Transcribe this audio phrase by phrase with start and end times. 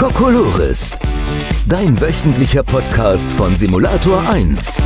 [0.00, 0.96] Kokolores.
[1.68, 4.82] Dein wöchentlicher Podcast von Simulator 1.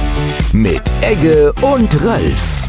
[0.52, 2.68] Mit Egge und Ralf.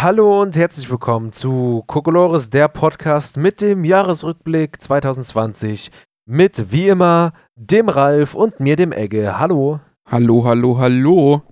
[0.00, 5.92] Hallo und herzlich willkommen zu Kokolores, der Podcast mit dem Jahresrückblick 2020.
[6.26, 9.38] Mit wie immer dem Ralf und mir, dem Egge.
[9.38, 9.78] Hallo.
[10.04, 11.42] Hallo, hallo, hallo.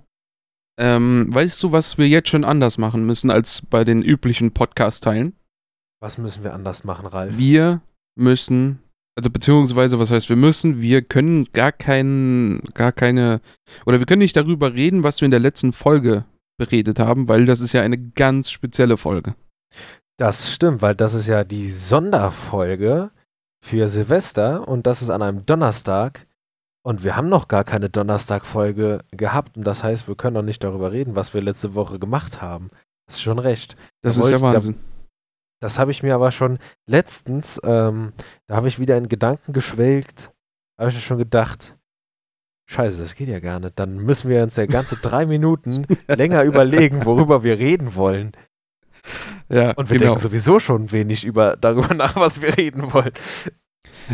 [0.79, 5.33] Ähm, weißt du, was wir jetzt schon anders machen müssen als bei den üblichen Podcast-Teilen?
[6.01, 7.37] Was müssen wir anders machen, Ralf?
[7.37, 7.81] Wir
[8.15, 8.79] müssen,
[9.17, 13.41] also beziehungsweise, was heißt wir müssen, wir können gar keinen, gar keine,
[13.85, 16.23] oder wir können nicht darüber reden, was wir in der letzten Folge
[16.57, 19.35] beredet haben, weil das ist ja eine ganz spezielle Folge.
[20.17, 23.11] Das stimmt, weil das ist ja die Sonderfolge
[23.65, 26.25] für Silvester und das ist an einem Donnerstag.
[26.89, 29.57] Und wir haben noch gar keine Donnerstag-Folge gehabt.
[29.57, 32.69] Und das heißt, wir können noch nicht darüber reden, was wir letzte Woche gemacht haben.
[33.07, 33.75] Das ist schon recht.
[34.01, 34.75] Das Da ist ja wollte- da- Wahnsinn.
[35.61, 36.57] Das habe ich mir aber schon
[36.89, 38.13] letztens, ähm,
[38.47, 40.31] da habe ich wieder in Gedanken geschwelgt,
[40.79, 41.75] habe ich mir schon gedacht,
[42.71, 43.77] scheiße, das geht ja gar nicht.
[43.77, 48.31] Dann müssen wir uns ja ganze drei Minuten länger überlegen, worüber wir reden wollen.
[49.49, 50.11] ja, Und wir genau.
[50.13, 53.11] denken sowieso schon wenig über, darüber nach, was wir reden wollen.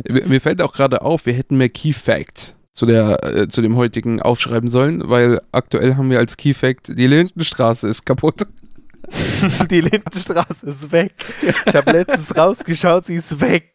[0.09, 3.76] Mir fällt auch gerade auf, wir hätten mehr Key Fact zu, der, äh, zu dem
[3.78, 8.45] heutigen aufschreiben sollen, weil aktuell haben wir als Key Fact, die Lindenstraße ist kaputt.
[9.70, 11.14] Die Lindenstraße ist weg.
[11.68, 13.72] Ich habe letztens rausgeschaut, sie ist weg.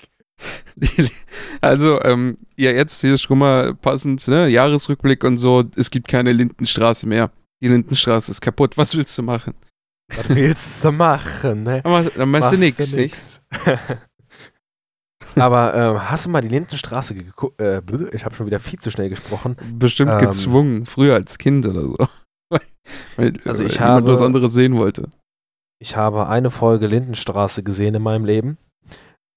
[1.60, 4.48] Also, ähm, ja, jetzt hier schon mal passend, ne?
[4.48, 5.64] Jahresrückblick und so.
[5.76, 7.30] Es gibt keine Lindenstraße mehr.
[7.62, 8.76] Die Lindenstraße ist kaputt.
[8.76, 9.54] Was willst du machen?
[10.08, 11.80] Was willst du machen, ne?
[12.16, 13.40] Dann machst, du nichts.
[15.36, 17.60] Aber ähm, hast du mal die Lindenstraße geguckt?
[17.60, 19.56] Äh, ich habe schon wieder viel zu schnell gesprochen.
[19.78, 20.18] Bestimmt Ähm.
[20.18, 21.96] gezwungen, früher als Kind oder so.
[23.16, 25.08] weil, Also ich habe- was anderes sehen wollte.
[25.82, 28.58] Ich habe eine Folge Lindenstraße gesehen in meinem Leben.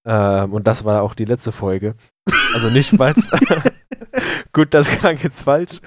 [0.06, 1.96] Ähm, und das war auch die letzte Folge.
[2.54, 3.30] Also nicht, weil es.
[4.54, 5.80] Gut, das klang jetzt falsch.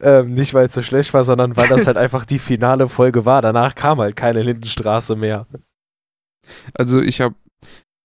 [0.00, 3.24] Ähm, nicht, weil es so schlecht war, sondern weil das halt einfach die finale Folge
[3.24, 3.42] war.
[3.42, 5.46] Danach kam halt keine Lindenstraße mehr.
[6.74, 7.34] Also ich habe,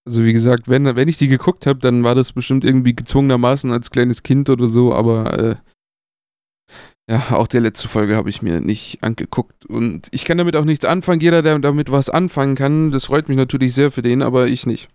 [0.07, 3.73] also wie gesagt, wenn, wenn ich die geguckt habe, dann war das bestimmt irgendwie gezwungenermaßen
[3.73, 5.55] als kleines Kind oder so, aber äh,
[7.09, 10.63] ja, auch die letzte Folge habe ich mir nicht angeguckt und ich kann damit auch
[10.63, 11.19] nichts anfangen.
[11.19, 14.65] Jeder, der damit was anfangen kann, das freut mich natürlich sehr für den, aber ich
[14.65, 14.89] nicht.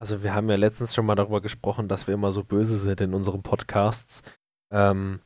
[0.00, 3.00] Also wir haben ja letztens schon mal darüber gesprochen, dass wir immer so böse sind
[3.00, 4.22] in unseren Podcasts.
[4.72, 5.18] Ähm,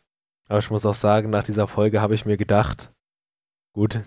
[0.48, 2.92] aber ich muss auch sagen, nach dieser Folge habe ich mir gedacht,
[3.74, 4.00] gut,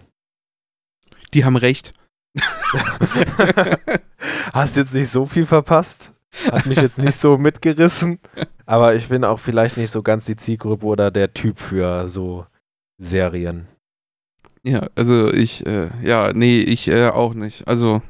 [1.36, 1.94] Die haben recht.
[4.54, 6.14] hast jetzt nicht so viel verpasst.
[6.52, 8.20] Hat mich jetzt nicht so mitgerissen.
[8.66, 12.48] Aber ich bin auch vielleicht nicht so ganz die Zielgruppe oder der Typ für so
[12.98, 13.68] Serien.
[14.64, 17.68] Ja, also ich, äh, ja, nee, ich äh, auch nicht.
[17.68, 18.02] Also,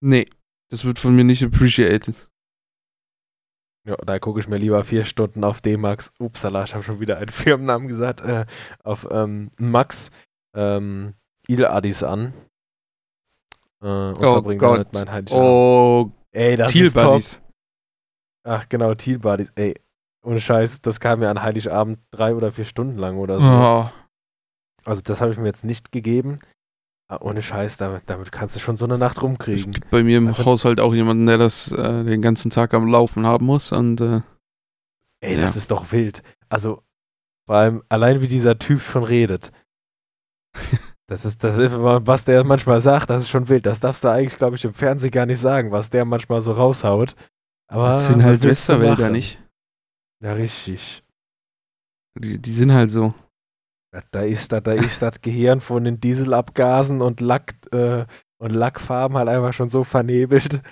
[0.00, 0.28] nee,
[0.70, 2.28] das wird von mir nicht appreciated.
[3.86, 6.12] Ja, da gucke ich mir lieber vier Stunden auf D-Max.
[6.18, 8.20] Upsala, ich habe schon wieder einen Firmennamen gesagt.
[8.20, 8.46] Äh,
[8.82, 10.10] auf ähm, Max
[10.54, 11.14] ähm,
[11.48, 12.32] Idel-Addis an.
[13.82, 14.72] Äh, und Oh verbringe Gott.
[14.78, 15.46] damit meinen Heiligabend.
[15.46, 17.04] Oh, Ey, das Teal ist top.
[17.12, 17.40] Buddies.
[18.44, 19.52] Ach genau, Teal Buddies.
[19.54, 19.74] Ey,
[20.24, 23.46] ohne Scheiß, das kam mir an Heiligabend drei oder vier Stunden lang oder so.
[23.50, 23.90] Oh,
[24.84, 26.38] Also das habe ich mir jetzt nicht gegeben.
[27.06, 29.72] Aber ohne Scheiß, damit, damit kannst du schon so eine Nacht es rumkriegen.
[29.72, 32.86] gibt bei mir im Einfach- Haushalt auch jemanden, der das äh, den ganzen Tag am
[32.88, 34.22] Laufen haben muss und äh,
[35.20, 35.42] Ey, Ja.
[35.42, 36.22] das ist doch wild.
[36.48, 36.82] Also,
[37.46, 39.52] vor allem allein wie dieser Typ schon redet.
[41.06, 43.66] Das ist, das ist, was der manchmal sagt, das ist schon wild.
[43.66, 46.52] Das darfst du eigentlich, glaube ich, im Fernsehen gar nicht sagen, was der manchmal so
[46.52, 47.14] raushaut.
[47.68, 49.38] Aber das sind halt Westerwälder nicht.
[50.22, 51.02] Ja, richtig.
[52.18, 53.12] Die, die sind halt so.
[54.10, 58.06] Da, ist das, da ist das Gehirn von den Dieselabgasen und Lack äh,
[58.38, 60.62] und Lackfarben halt einfach schon so vernebelt.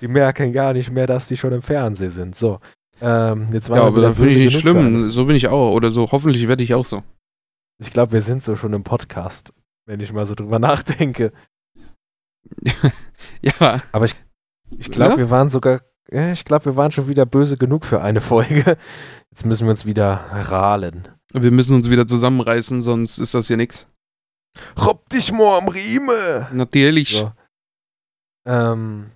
[0.00, 2.34] Die merken gar nicht mehr, dass die schon im Fernsehen sind.
[2.34, 2.60] So.
[3.00, 5.08] Ähm, jetzt waren Ja, aber da finde ich nicht schlimm.
[5.10, 5.72] So bin ich auch.
[5.72, 6.10] Oder so.
[6.10, 7.02] Hoffentlich werde ich auch so.
[7.78, 9.52] Ich glaube, wir sind so schon im Podcast,
[9.86, 11.32] wenn ich mal so drüber nachdenke.
[13.42, 14.14] ja, Aber ich,
[14.78, 15.18] ich glaube, Ja?
[15.18, 15.80] wir waren sogar,
[16.10, 18.76] ja, ich glaube, wir waren schon wieder böse genug für eine Folge.
[19.30, 21.08] Jetzt müssen wir uns wieder rahlen.
[21.32, 23.86] wir müssen uns wieder zusammenreißen, sonst ist das hier nichts.
[24.78, 26.48] Rob dich mal am Rieme!
[26.52, 27.16] Natürlich.
[27.16, 27.32] So.
[28.44, 29.10] Ähm,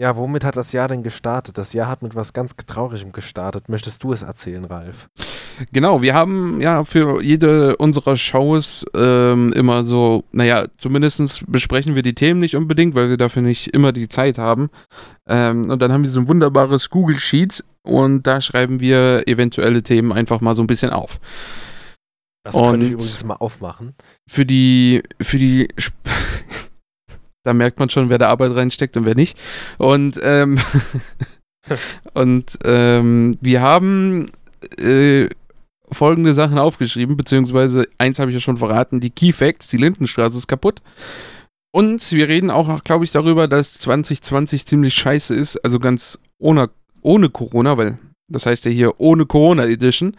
[0.00, 1.58] ja, womit hat das Jahr denn gestartet?
[1.58, 3.68] Das Jahr hat mit was ganz Traurigem gestartet.
[3.68, 5.10] Möchtest du es erzählen, Ralf?
[5.72, 12.02] Genau, wir haben ja für jede unserer Shows ähm, immer so, naja, zumindest besprechen wir
[12.02, 14.70] die Themen nicht unbedingt, weil wir dafür nicht immer die Zeit haben.
[15.28, 19.82] Ähm, und dann haben wir so ein wunderbares Google Sheet und da schreiben wir eventuelle
[19.82, 21.20] Themen einfach mal so ein bisschen auf.
[22.42, 23.94] Das könnte ich Und- übrigens mal aufmachen.
[24.26, 25.68] Für die, für die,
[27.44, 29.38] da merkt man schon, wer da Arbeit reinsteckt und wer nicht.
[29.78, 30.58] Und, ähm,
[32.14, 34.26] und ähm, wir haben
[34.78, 35.28] äh,
[35.92, 40.38] folgende Sachen aufgeschrieben, beziehungsweise eins habe ich ja schon verraten, die Key Facts, die Lindenstraße
[40.38, 40.80] ist kaputt.
[41.72, 46.70] Und wir reden auch, glaube ich, darüber, dass 2020 ziemlich scheiße ist, also ganz ohne,
[47.00, 47.96] ohne Corona, weil
[48.28, 50.16] das heißt ja hier ohne Corona Edition.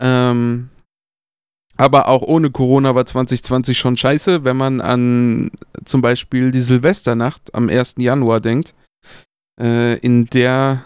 [0.00, 0.70] Ähm,
[1.78, 5.50] aber auch ohne Corona war 2020 schon scheiße, wenn man an
[5.84, 7.94] zum Beispiel die Silvesternacht am 1.
[7.98, 8.74] Januar denkt,
[9.60, 10.84] äh, in der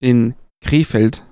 [0.00, 1.24] in Krefeld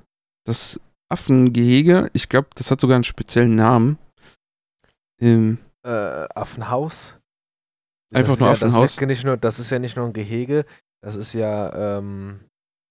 [0.45, 0.79] das
[1.09, 3.99] Affengehege, ich glaube, das hat sogar einen speziellen Namen.
[5.21, 7.17] Ähm, Äh, Affenhaus.
[8.15, 8.83] Einfach nur ja, Affenhaus?
[8.83, 10.65] Das ist, ja nicht nur, das ist ja nicht nur ein Gehege,
[11.03, 12.41] das ist ja ähm,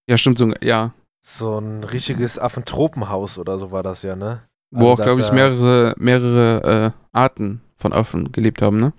[0.10, 0.94] ja, stimmt so, ja.
[1.24, 4.48] so ein richtiges Affentropenhaus oder so war das ja, ne?
[4.72, 8.94] Wo Also, auch, dass glaube ich, mehrere, mehrere äh, Arten von Affen gelebt haben, ne?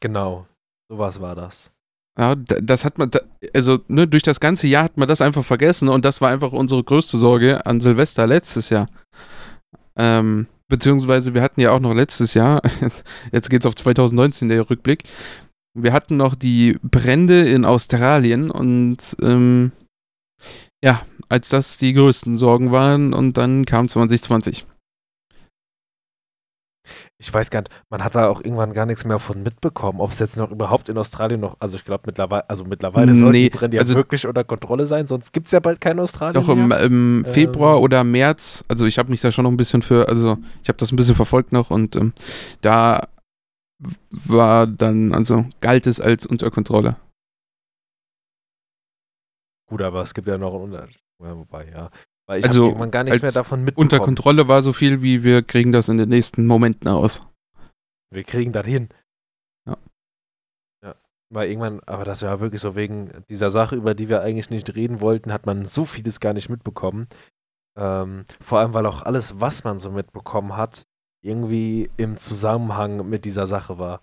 [0.00, 0.46] Genau,
[0.88, 1.70] sowas war das.
[2.18, 3.12] Ja, das hat man,
[3.54, 6.52] also ne, durch das ganze Jahr hat man das einfach vergessen und das war einfach
[6.52, 8.88] unsere größte Sorge an Silvester letztes Jahr.
[9.96, 12.60] Ähm, beziehungsweise wir hatten ja auch noch letztes Jahr,
[13.32, 15.04] jetzt geht's auf 2019 der Rückblick,
[15.74, 19.70] wir hatten noch die Brände in Australien und ähm,
[20.82, 24.66] ja, als das die größten Sorgen waren und dann kam 2020.
[27.20, 30.12] Ich weiß gar nicht, man hat da auch irgendwann gar nichts mehr von mitbekommen, ob
[30.12, 33.50] es jetzt noch überhaupt in Australien noch, also ich glaube mittlerweile, also mittlerweile sollten Nee,
[33.50, 36.34] die Brände ja also- wirklich unter Kontrolle sein, sonst gibt es ja bald kein Australien
[36.40, 37.24] Doch im, im Ähm.
[37.24, 40.68] Februar oder März, also ich habe mich da schon noch ein bisschen für, also ich
[40.68, 42.12] habe das ein bisschen verfolgt noch und ähm,
[42.60, 43.08] da
[44.10, 46.96] war dann, also galt es als unter Kontrolle.
[49.68, 51.00] Gut, aber es gibt ja noch einen Unterschied.
[51.20, 51.90] Ja, wobei, ja.
[52.28, 53.86] Weil ich Also, irgendwann gar nichts mehr davon mitbekommen.
[53.86, 57.22] Unter Kontrolle war so viel, wie wir kriegen das in den nächsten Momenten aus.
[58.10, 58.90] Wir kriegen das hin.
[59.66, 59.76] Ja.
[60.84, 60.94] Ja.
[61.30, 64.74] Weil irgendwann, aber das war wirklich so, wegen dieser Sache, über die wir eigentlich nicht
[64.74, 67.06] reden wollten, hat man so vieles gar nicht mitbekommen.
[67.78, 70.82] Ähm, vor allem, weil auch alles, was man so mitbekommen hat,
[71.22, 74.02] irgendwie im Zusammenhang mit dieser Sache war.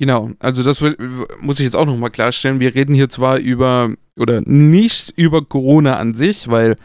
[0.00, 0.96] Genau, also das will,
[1.42, 2.58] muss ich jetzt auch nochmal klarstellen.
[2.58, 6.76] Wir reden hier zwar über, oder nicht über Corona an sich, weil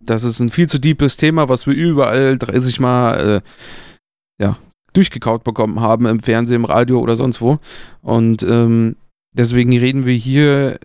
[0.00, 4.58] das ist ein viel zu deepes Thema, was wir überall 30 Mal äh, ja,
[4.92, 7.56] durchgekaut bekommen haben, im Fernsehen, im Radio oder sonst wo.
[8.02, 8.96] Und ähm,
[9.32, 10.78] deswegen reden wir hier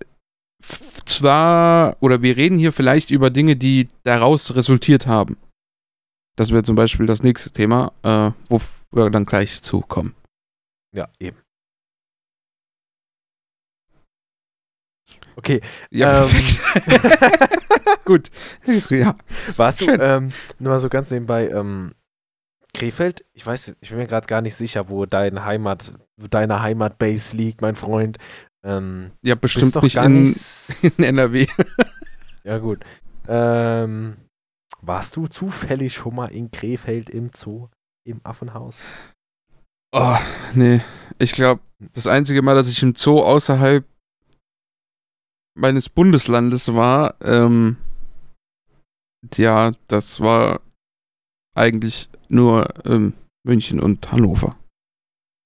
[1.03, 5.35] zwar, oder wir reden hier vielleicht über Dinge, die daraus resultiert haben.
[6.37, 8.61] Das wäre zum Beispiel das nächste Thema, äh, wo
[8.93, 10.15] wir dann gleich zu kommen.
[10.95, 11.43] Ja, eben.
[15.35, 16.29] Okay, Ja, Ähm.
[16.29, 17.59] perfekt.
[18.05, 18.29] Gut.
[18.89, 19.15] Ja.
[19.57, 19.99] Warst du, Schön.
[20.01, 21.93] ähm, nur mal so ganz nebenbei, ähm,
[22.73, 23.23] Krefeld?
[23.33, 27.61] Ich weiß, ich bin mir gerade gar nicht sicher, wo dein Heimat, deine Heimatbase liegt,
[27.61, 28.17] mein Freund.
[28.65, 30.39] Ähm, ja, bestimmt doch nicht gar in, nicht.
[30.97, 31.47] in NRW.
[32.43, 32.83] ja, gut.
[33.27, 34.17] Ähm,
[34.81, 37.67] warst du zufällig schon mal in Krefeld im Zoo,
[38.05, 38.83] im Affenhaus?
[39.95, 40.17] Oh,
[40.55, 40.81] nee.
[41.19, 41.61] Ich glaube,
[41.93, 43.85] das einzige Mal, dass ich im Zoo außerhalb
[45.55, 47.77] meines Bundeslandes war, ähm,
[49.35, 50.61] ja, das war
[51.55, 53.13] eigentlich nur ähm,
[53.45, 54.55] München und Hannover.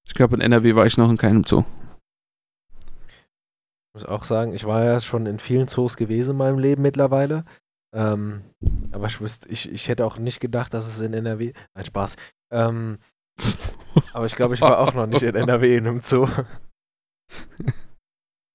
[0.08, 1.64] Ich glaube, in NRW war ich noch in keinem Zoo.
[2.80, 6.82] Ich muss auch sagen, ich war ja schon in vielen Zoos gewesen in meinem Leben
[6.82, 7.44] mittlerweile.
[7.96, 8.44] Ähm,
[8.92, 11.54] aber ich, wüsste, ich, ich hätte auch nicht gedacht, dass es in NRW.
[11.74, 12.16] Nein, Spaß.
[12.52, 13.00] Ähm,
[14.14, 16.28] aber ich glaube, ich war auch noch nicht in NRW in einem Zoo.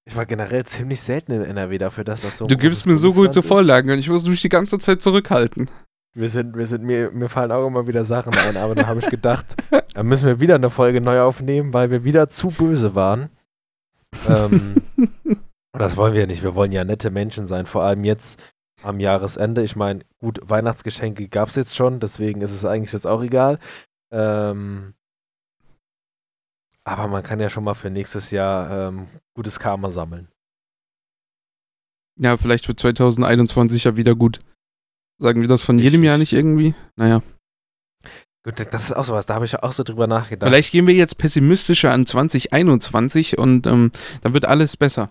[0.05, 2.47] Ich war generell ziemlich selten in NRW dafür, dass das so.
[2.47, 3.47] Du gibst mir so gute ist.
[3.47, 5.71] Vorlagen und ich muss mich die ganze Zeit zurückhalten.
[6.15, 9.01] Wir sind, wir sind, mir, mir fallen auch immer wieder Sachen ein, aber da habe
[9.01, 9.57] ich gedacht,
[9.95, 13.31] da müssen wir wieder eine Folge neu aufnehmen, weil wir wieder zu böse waren.
[14.29, 14.83] Ähm,
[15.73, 16.43] das wollen wir nicht.
[16.43, 18.43] Wir wollen ja nette Menschen sein, vor allem jetzt
[18.83, 19.63] am Jahresende.
[19.63, 23.59] Ich meine, gut, Weihnachtsgeschenke gab es jetzt schon, deswegen ist es eigentlich jetzt auch egal.
[24.13, 24.93] Ähm,
[26.85, 30.29] aber man kann ja schon mal für nächstes Jahr ähm, gutes Karma sammeln.
[32.19, 34.41] Ja, vielleicht wird 2021 ja wieder gut.
[35.19, 36.07] Sagen wir das von jedem Richtig.
[36.07, 36.75] Jahr nicht irgendwie?
[36.97, 37.23] Naja.
[38.45, 40.49] Gut, das ist auch sowas, da habe ich ja auch so drüber nachgedacht.
[40.49, 45.11] Vielleicht gehen wir jetzt pessimistischer an 2021 und ähm, dann wird alles besser.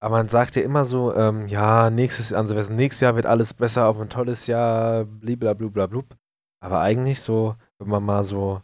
[0.00, 3.88] Aber man sagt ja immer so, ähm, ja, nächstes, also nächstes Jahr wird alles besser,
[3.88, 6.04] auf ein tolles Jahr, blablabla.
[6.60, 8.62] Aber eigentlich so, wenn man mal so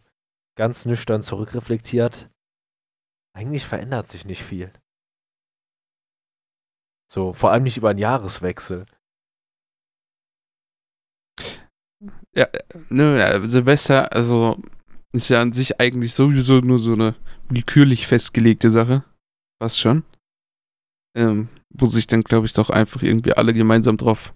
[0.56, 2.30] ganz nüchtern zurückreflektiert,
[3.36, 4.72] eigentlich verändert sich nicht viel.
[7.10, 8.86] So, vor allem nicht über einen Jahreswechsel.
[12.36, 12.48] Ja,
[12.88, 14.60] ne, ja, Silvester, also
[15.12, 17.14] ist ja an sich eigentlich sowieso nur so eine
[17.48, 19.04] willkürlich festgelegte Sache.
[19.62, 20.04] Fast schon.
[21.16, 24.32] Ähm, wo sich dann, glaube ich, doch einfach irgendwie alle gemeinsam drauf,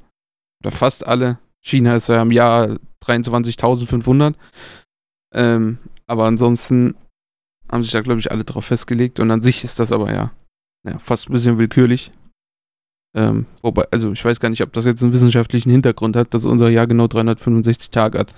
[0.62, 4.34] oder fast alle, China ist ja im Jahr 23.500,
[5.34, 6.96] ähm, aber ansonsten
[7.70, 10.28] haben sich da, glaube ich, alle drauf festgelegt und an sich ist das aber ja,
[10.86, 12.10] ja fast ein bisschen willkürlich.
[13.16, 16.44] Ähm, wobei, also ich weiß gar nicht, ob das jetzt einen wissenschaftlichen Hintergrund hat, dass
[16.44, 18.34] unser Jahr genau 365 Tage hat.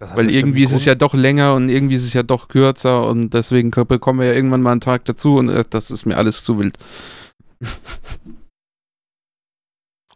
[0.00, 3.06] Hat Weil irgendwie ist es ja doch länger und irgendwie ist es ja doch kürzer
[3.06, 6.06] und deswegen ko- bekommen wir ja irgendwann mal einen Tag dazu und äh, das ist
[6.06, 6.76] mir alles zu wild.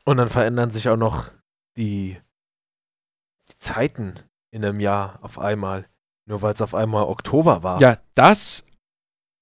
[0.05, 1.31] Und dann verändern sich auch noch
[1.77, 2.17] die,
[3.49, 4.15] die Zeiten
[4.57, 5.87] in einem Jahr auf einmal.
[6.29, 7.81] Nur weil es auf einmal Oktober war.
[7.81, 8.65] Ja, das,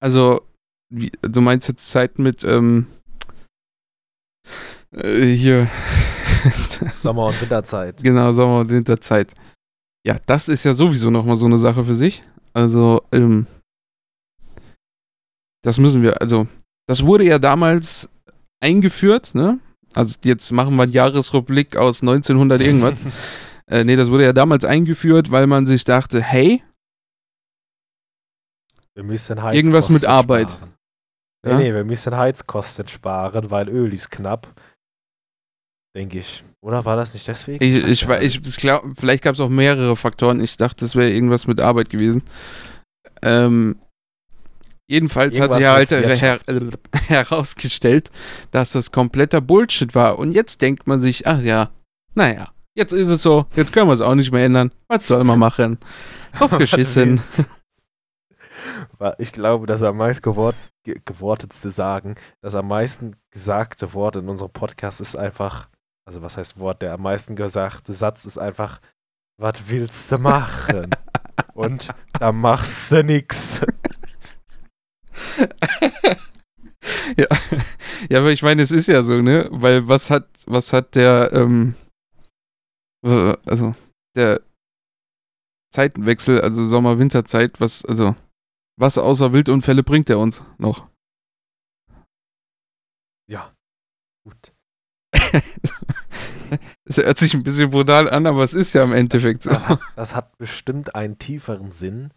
[0.02, 0.42] also,
[0.90, 2.88] wie, du meinst jetzt Zeit mit, ähm,
[4.90, 5.70] äh, hier,
[6.90, 8.02] Sommer- und Winterzeit.
[8.02, 9.32] genau, Sommer- und Winterzeit.
[10.06, 12.22] Ja, das ist ja sowieso nochmal so eine Sache für sich.
[12.52, 13.46] Also, ähm,
[15.62, 16.46] das müssen wir, also,
[16.86, 18.10] das wurde ja damals
[18.60, 19.60] eingeführt, ne?
[19.94, 22.98] Also, jetzt machen wir einen Jahresrückblick aus 1900 irgendwas.
[23.70, 26.62] äh, nee, das wurde ja damals eingeführt, weil man sich dachte, hey,
[28.94, 30.50] Wir müssen Irgendwas mit Heizkosten Arbeit.
[30.50, 30.74] Sparen.
[31.44, 31.56] Ja?
[31.56, 34.54] Nee, nee, wir müssen Heizkosten sparen, weil Öl ist knapp.
[35.96, 36.42] Denke ich.
[36.60, 37.62] Oder war das nicht deswegen?
[37.62, 40.40] Ich, ich, ich, ich glaub, vielleicht gab es auch mehrere Faktoren.
[40.42, 42.22] Ich dachte, das wäre irgendwas mit Arbeit gewesen.
[43.22, 43.76] Ähm,
[44.88, 46.40] jedenfalls hat sich ja halt Irgendwas her
[47.08, 48.10] herausgestellt,
[48.50, 50.18] dass das kompletter Bullshit war.
[50.18, 51.70] Und jetzt denkt man sich, ach ja,
[52.14, 54.72] naja, jetzt ist es so, jetzt können wir es auch nicht mehr ändern.
[54.88, 55.78] Was soll man machen?
[56.38, 57.20] Aufgeschissen.
[59.18, 64.28] Ich glaube, das am meist gewort ge gewortetste Sagen, das am meisten gesagte Wort in
[64.28, 65.68] unserem Podcast ist einfach,
[66.06, 68.80] also was heißt Wort, der am meisten gesagte Satz ist einfach,
[69.38, 70.90] was willst du machen?
[71.54, 71.88] Und
[72.18, 73.60] da machst du nix.
[77.16, 77.26] ja.
[78.08, 79.48] ja, aber ich meine, es ist ja so, ne?
[79.50, 81.83] Weil was hat, was hat der, ähm, äh,
[83.04, 83.72] also
[84.16, 84.40] der
[85.74, 88.14] Zeitenwechsel, also Sommer-Winterzeit, was, also,
[88.78, 90.88] was außer Wildunfälle bringt er uns noch?
[93.28, 93.52] Ja.
[94.24, 94.52] Gut.
[96.84, 99.50] Es hört sich ein bisschen brutal an, aber es ist ja im Endeffekt so.
[99.50, 102.10] Das hat, das hat bestimmt einen tieferen Sinn,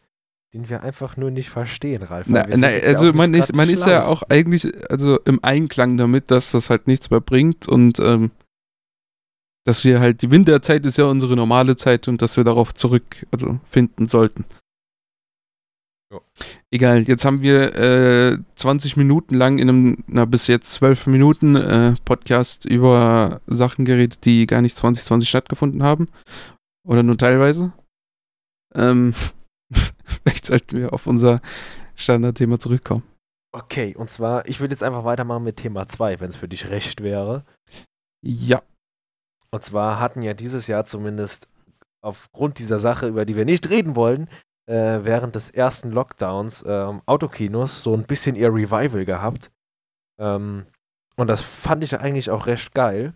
[0.53, 2.27] den wir einfach nur nicht verstehen, Ralf.
[2.29, 6.51] Na, na, also man ist, man ist ja auch eigentlich also im Einklang damit, dass
[6.51, 8.32] das halt nichts mehr bringt und ähm,
[9.67, 13.27] dass wir halt die Winterzeit ist ja unsere normale Zeit und dass wir darauf zurück
[13.31, 14.45] also finden sollten.
[16.09, 16.21] Ja.
[16.71, 21.57] Egal, jetzt haben wir äh, 20 Minuten lang in einem, na bis jetzt 12 Minuten
[21.57, 26.05] äh, Podcast über Sachen geredet, die gar nicht 2020 stattgefunden haben.
[26.88, 27.74] Oder nur teilweise.
[28.74, 29.13] Ähm,
[30.24, 31.41] vielleicht sollten wir auf unser
[31.95, 33.03] Standardthema zurückkommen.
[33.51, 36.69] Okay, und zwar, ich würde jetzt einfach weitermachen mit Thema 2, wenn es für dich
[36.69, 37.43] recht wäre.
[38.24, 38.62] Ja.
[39.51, 41.48] Und zwar hatten ja dieses Jahr zumindest
[42.01, 44.30] aufgrund dieser Sache, über die wir nicht reden wollen,
[44.68, 49.51] äh, während des ersten Lockdowns ähm, Autokinos so ein bisschen ihr Revival gehabt.
[50.20, 50.66] Ähm,
[51.16, 53.13] und das fand ich eigentlich auch recht geil.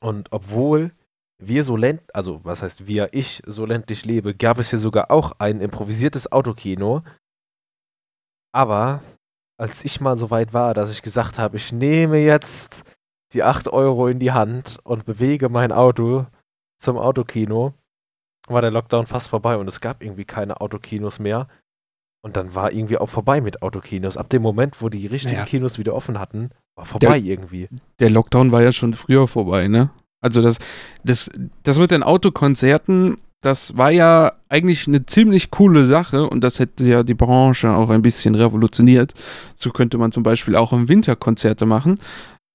[0.00, 0.92] Und obwohl
[1.38, 5.10] wir so ländlich, also was heißt wir, ich so ländlich lebe, gab es hier sogar
[5.10, 7.02] auch ein improvisiertes Autokino.
[8.52, 9.02] Aber
[9.58, 12.84] als ich mal so weit war, dass ich gesagt habe, ich nehme jetzt
[13.36, 16.26] die 8 Euro in die Hand und bewege mein Auto
[16.78, 17.74] zum Autokino,
[18.48, 21.48] war der Lockdown fast vorbei und es gab irgendwie keine Autokinos mehr.
[22.22, 24.16] Und dann war irgendwie auch vorbei mit Autokinos.
[24.16, 25.46] Ab dem Moment, wo die richtigen Naja.
[25.46, 27.68] Kinos wieder offen hatten, war vorbei irgendwie.
[28.00, 29.90] Der Lockdown war ja schon früher vorbei, ne?
[30.20, 30.58] Also das,
[31.04, 31.30] das,
[31.62, 36.84] das mit den Autokonzerten, das war ja eigentlich eine ziemlich coole Sache und das hätte
[36.84, 39.12] ja die Branche auch ein bisschen revolutioniert.
[39.54, 42.00] So könnte man zum Beispiel auch im Winter Konzerte machen.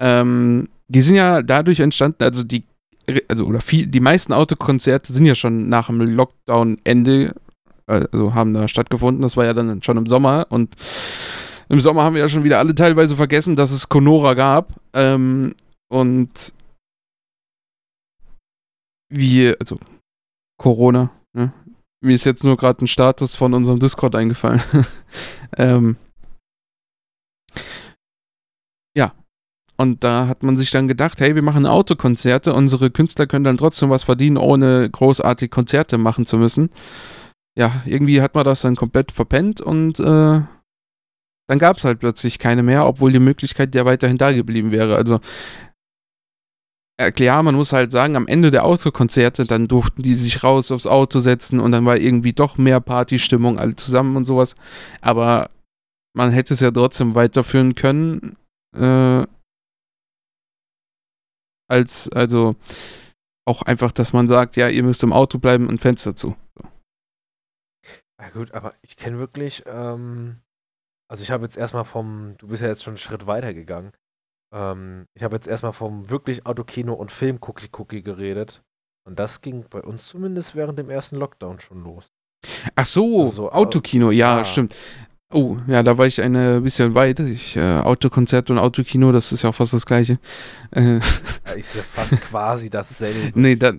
[0.01, 2.63] Ähm, die sind ja dadurch entstanden, also die,
[3.29, 7.35] also oder viel, die meisten Autokonzerte sind ja schon nach dem Lockdown-Ende,
[7.87, 9.21] äh, also haben da stattgefunden.
[9.21, 10.75] Das war ja dann schon im Sommer und
[11.69, 14.73] im Sommer haben wir ja schon wieder alle teilweise vergessen, dass es Conora gab.
[14.93, 15.55] Ähm,
[15.89, 16.51] und
[19.09, 19.79] wie, also
[20.57, 21.53] Corona, ne?
[22.03, 24.61] Mir ist jetzt nur gerade ein Status von unserem Discord eingefallen.
[25.57, 25.97] ähm,
[28.97, 29.13] ja.
[29.81, 33.57] Und da hat man sich dann gedacht, hey, wir machen Autokonzerte, unsere Künstler können dann
[33.57, 36.69] trotzdem was verdienen, ohne großartig Konzerte machen zu müssen.
[37.57, 42.37] Ja, irgendwie hat man das dann komplett verpennt und äh, dann gab es halt plötzlich
[42.37, 44.95] keine mehr, obwohl die Möglichkeit ja weiterhin da geblieben wäre.
[44.95, 45.19] Also
[46.97, 50.71] äh, klar, man muss halt sagen, am Ende der Autokonzerte, dann durften die sich raus
[50.71, 54.53] aufs Auto setzen und dann war irgendwie doch mehr Partystimmung alle zusammen und sowas.
[55.01, 55.49] Aber
[56.13, 58.37] man hätte es ja trotzdem weiterführen können.
[58.77, 59.23] Äh,
[61.71, 62.53] als, also
[63.47, 66.35] auch einfach, dass man sagt, ja, ihr müsst im Auto bleiben und Fenster zu.
[66.55, 66.67] So.
[68.21, 70.41] Ja gut, aber ich kenne wirklich, ähm,
[71.09, 73.93] also ich habe jetzt erstmal vom, du bist ja jetzt schon einen Schritt weiter gegangen.
[74.53, 78.61] Ähm, ich habe jetzt erstmal vom wirklich Autokino und Film-Cookie-Cookie geredet.
[79.07, 82.11] Und das ging bei uns zumindest während dem ersten Lockdown schon los.
[82.75, 84.45] Ach so, Also, Autokino, ja, ah.
[84.45, 84.75] stimmt.
[85.33, 87.19] Oh, ja, da war ich ein bisschen weit.
[87.19, 90.15] Ich, äh, Autokonzert und Autokino, das ist ja auch fast das gleiche.
[90.71, 90.99] Äh,
[91.47, 93.31] Ja, ist ja fast quasi dasselbe.
[93.39, 93.73] nee, da,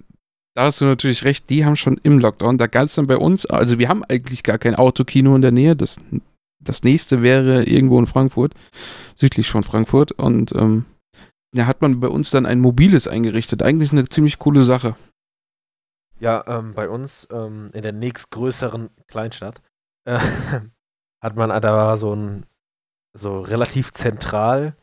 [0.55, 3.17] da hast du natürlich recht, die haben schon im Lockdown, da gab es dann bei
[3.17, 5.77] uns, also wir haben eigentlich gar kein Autokino in der Nähe.
[5.77, 5.99] Das,
[6.61, 8.55] das nächste wäre irgendwo in Frankfurt,
[9.17, 10.13] südlich von Frankfurt.
[10.13, 10.85] Und ähm,
[11.53, 13.63] da hat man bei uns dann ein mobiles eingerichtet.
[13.63, 14.93] Eigentlich eine ziemlich coole Sache.
[16.21, 19.61] Ja, ähm, bei uns ähm, in der nächstgrößeren Kleinstadt
[20.05, 20.19] äh,
[21.23, 22.47] hat man, da war so ein,
[23.15, 24.77] so relativ zentral,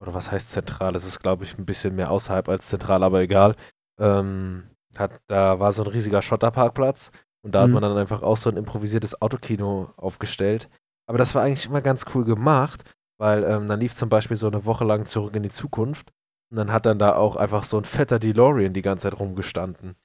[0.00, 0.96] oder was heißt zentral?
[0.96, 3.56] Es ist, glaube ich, ein bisschen mehr außerhalb als zentral, aber egal.
[4.00, 7.10] Ähm, hat, da war so ein riesiger Schotterparkplatz
[7.42, 7.74] und da hat Mhm.
[7.74, 10.68] man dann einfach auch so ein improvisiertes Autokino aufgestellt.
[11.08, 12.84] Aber das war eigentlich immer ganz cool gemacht,
[13.18, 16.12] weil ähm, dann lief zum Beispiel so eine Woche lang zurück in die Zukunft
[16.50, 19.96] und dann hat dann da auch einfach so ein fetter DeLorean die ganze Zeit rumgestanden.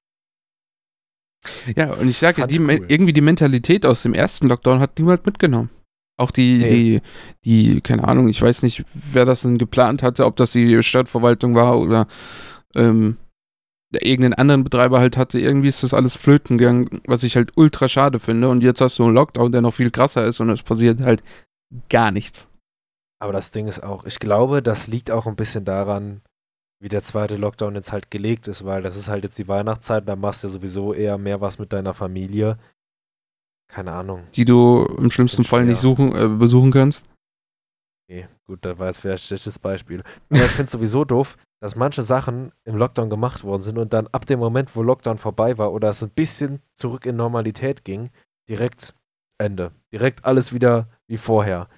[1.76, 2.86] Ja, und ich sage, die, cool.
[2.88, 5.70] irgendwie die Mentalität aus dem ersten Lockdown hat niemand mitgenommen.
[6.18, 7.00] Auch die, Nee.
[7.44, 10.84] die, die, keine Ahnung, ich weiß nicht, wer das denn geplant hatte, ob das die
[10.84, 12.08] Stadtverwaltung war oder
[12.76, 13.18] ähm,
[13.92, 15.40] irgendeinen anderen Betreiber halt hatte.
[15.40, 18.50] Irgendwie ist das alles flöten gegangen, was ich halt ultra schade finde.
[18.50, 21.22] Und jetzt hast du einen Lockdown, der noch viel krasser ist und es passiert halt
[21.90, 22.48] gar nichts.
[23.20, 26.22] Aber das Ding ist auch, ich glaube, das liegt auch ein bisschen daran,
[26.82, 30.08] wie der zweite Lockdown jetzt halt gelegt ist, weil das ist halt jetzt die Weihnachtszeit,
[30.10, 32.58] da machst du ja sowieso eher mehr was mit deiner Familie.
[33.70, 34.24] Keine Ahnung.
[34.36, 37.06] Die du im schlimmsten Fall nicht suchen, äh, besuchen kannst.
[38.10, 40.04] Okay, gut, da war es vielleicht ein schlechtes Beispiel.
[40.30, 43.94] Aber ich finde es sowieso doof, dass manche Sachen im Lockdown gemacht worden sind und
[43.94, 47.86] dann ab dem Moment, wo Lockdown vorbei war oder es ein bisschen zurück in Normalität
[47.86, 48.10] ging,
[48.50, 48.96] direkt
[49.38, 49.72] Ende.
[49.94, 51.70] Direkt alles wieder wie vorher.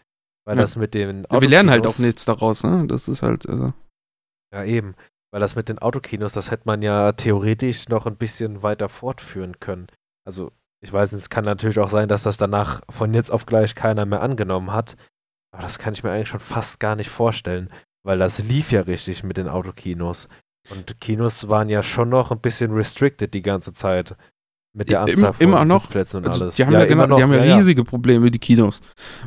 [0.45, 0.61] Weil Ja.
[0.61, 2.87] das mit den Ja, wir lernen halt auch nichts daraus, ne?
[2.87, 3.73] Das ist halt, also.
[4.53, 4.95] Ja, eben.
[5.31, 9.59] Weil das mit den Autokinos, das hätte man ja theoretisch noch ein bisschen weiter fortführen
[9.59, 9.87] können.
[10.25, 10.51] Also,
[10.83, 13.73] ich weiß nicht, es kann natürlich auch sein, dass das danach von jetzt auf gleich
[13.73, 14.95] keiner mehr angenommen hat.
[15.51, 17.69] Aber das kann ich mir eigentlich schon fast gar nicht vorstellen,
[18.05, 20.27] weil das lief ja richtig mit den Autokinos.
[20.69, 24.15] Und Kinos waren ja schon noch ein bisschen restricted die ganze Zeit.
[24.75, 25.87] Mit der Anzahl von immer noch.
[25.93, 28.79] Also die haben ja, immer genau, die haben ja, ja, riesige Probleme, die Kinos.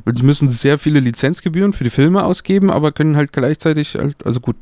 [0.04, 4.26] Weil die müssen sehr viele Lizenzgebühren für die Filme ausgeben, aber können halt gleichzeitig halt,
[4.26, 4.56] also gut,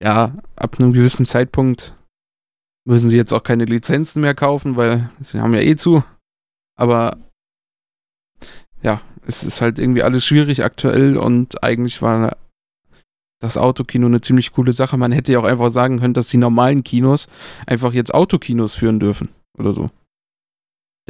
[0.00, 1.94] ja, ab einem gewissen Zeitpunkt
[2.86, 6.04] müssen sie jetzt auch keine Lizenzen mehr kaufen, weil sie haben ja eh zu.
[6.76, 7.18] Aber
[8.82, 12.36] ja, es ist halt irgendwie alles schwierig aktuell und eigentlich war
[13.40, 14.96] das Autokino eine ziemlich coole Sache.
[14.96, 17.26] Man hätte ja auch einfach sagen können, dass die normalen Kinos
[17.66, 19.88] einfach jetzt Autokinos führen dürfen oder so.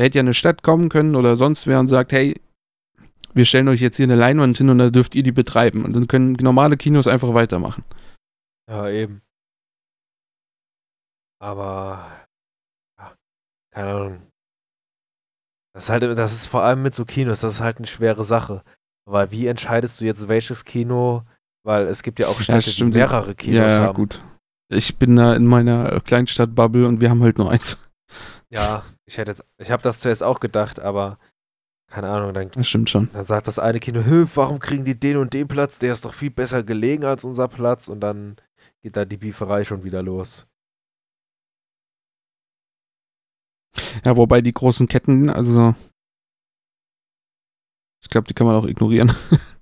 [0.00, 2.40] Da hätte ja eine Stadt kommen können oder sonst wer und sagt, hey,
[3.34, 5.84] wir stellen euch jetzt hier eine Leinwand hin und da dürft ihr die betreiben.
[5.84, 7.84] Und dann können normale Kinos einfach weitermachen.
[8.66, 9.20] Ja, eben.
[11.38, 12.10] Aber,
[12.98, 13.14] ja,
[13.74, 14.22] keine Ahnung.
[15.74, 18.24] Das ist halt, das ist vor allem mit so Kinos, das ist halt eine schwere
[18.24, 18.64] Sache.
[19.04, 21.24] Weil wie entscheidest du jetzt welches Kino?
[21.62, 22.94] Weil es gibt ja auch Städte, die stimmt.
[22.94, 23.96] mehrere Kinos ja, ja, haben.
[23.96, 24.18] gut.
[24.70, 27.78] Ich bin da in meiner Kleinstadt-Bubble und wir haben halt nur eins.
[28.50, 31.18] Ja, ich hätte jetzt, ich habe das zuerst auch gedacht, aber
[31.88, 33.10] keine Ahnung, dann, Das stimmt schon.
[33.12, 35.78] dann sagt das eine Kino, "Hö, warum kriegen die den und den Platz?
[35.78, 38.36] Der ist doch viel besser gelegen als unser Platz und dann
[38.82, 40.46] geht da die Bieferei schon wieder los.
[44.04, 45.74] Ja, wobei die großen Ketten, also
[48.02, 49.12] ich glaube, die kann man auch ignorieren.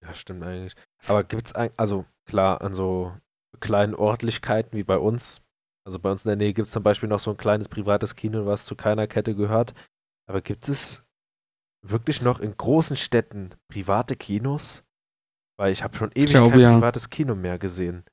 [0.00, 0.74] Ja, stimmt eigentlich.
[1.06, 3.12] Aber gibt's ein, also klar, an so
[3.60, 5.42] kleinen Ortlichkeiten wie bei uns,
[5.88, 8.14] also bei uns in der Nähe gibt es zum Beispiel noch so ein kleines privates
[8.14, 9.72] Kino, was zu keiner Kette gehört.
[10.28, 11.02] Aber gibt es
[11.80, 14.84] wirklich noch in großen Städten private Kinos?
[15.58, 16.74] Weil ich habe schon ewig glaube, kein ja.
[16.74, 18.04] privates Kino mehr gesehen.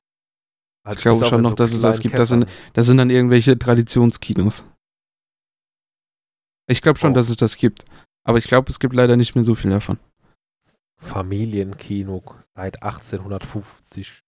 [0.86, 2.18] Halt Ich glaube schon noch, dass es das gibt.
[2.18, 2.46] Das sind-.
[2.72, 4.64] Das sind dann irgendwelche Traditionskinos.
[6.66, 7.14] Ich glaube schon, Oh.
[7.14, 7.84] dass es das gibt.
[8.24, 9.98] Aber ich glaube, es gibt leider nicht mehr so viel davon.
[10.98, 14.22] Familienkino seit 1850.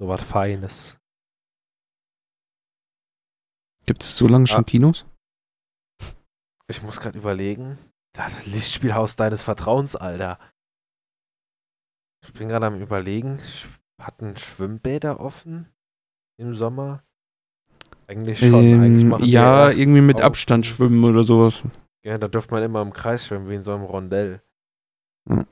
[0.00, 0.97] So was Feines.
[3.88, 4.64] Gibt es so lange schon Ah.
[4.64, 5.06] Kinos?
[6.70, 7.78] Ich muss gerade überlegen.
[8.14, 10.38] Das Lichtspielhaus deines Vertrauens, Alter.
[12.22, 13.40] Ich bin gerade am überlegen.
[14.00, 15.72] Hatten Schwimmbäder offen?
[16.40, 17.02] im Sommer?
[18.06, 18.54] Eigentlich schon.
[18.62, 21.62] Ähm, Eigentlich machen ja, irgendwie mit auf- Abstand schwimmen oder sowas.
[22.04, 24.40] Ja, da dürfte man immer im Kreis schwimmen, wie in so einem Rondell.
[25.28, 25.44] Ja.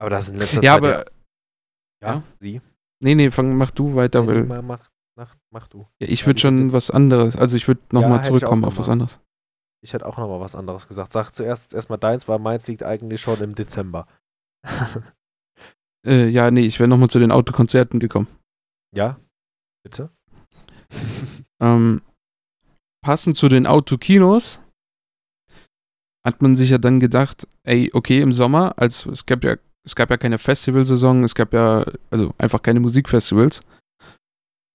[0.00, 0.78] Aber das ist in letzter Ja, Zeit.
[0.84, 0.90] aber.
[0.98, 1.04] ja,
[2.02, 2.22] ja, ja.
[2.38, 2.60] sie.
[3.02, 4.88] Nee, nee, fang, mach du weiter, Nee, weil mach,
[5.20, 5.86] mach, mach, du.
[6.00, 7.36] ja, ich ja, würde schon was anderes.
[7.36, 9.20] Also ich würde Ja, nochmal ich auch zurückkommen auf was anderes.
[9.82, 11.12] Ich hätte auch noch mal was anderes gesagt.
[11.12, 14.06] Sag zuerst erstmal deins, weil meins liegt eigentlich schon im Dezember.
[16.06, 18.26] Äh, ja, nee, ich wäre nochmal zu den Autokonzerten gekommen.
[18.96, 19.20] ja?
[19.84, 20.10] Bitte?
[21.62, 22.00] Ähm,
[23.04, 24.60] passend zu den Autokinos
[26.26, 29.94] hat man sich ja dann gedacht, ey, okay, im Sommer, als es gab ja, es
[29.94, 33.60] gab ja keine Festivalsaison, es gab ja, also einfach keine Musikfestivals.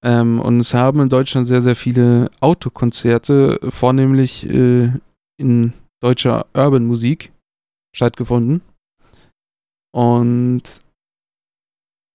[0.03, 4.91] Ähm, und es haben in Deutschland sehr, sehr viele Autokonzerte, vornehmlich äh,
[5.37, 7.31] in deutscher Urban Musik,
[7.95, 8.61] stattgefunden.
[9.93, 10.79] Und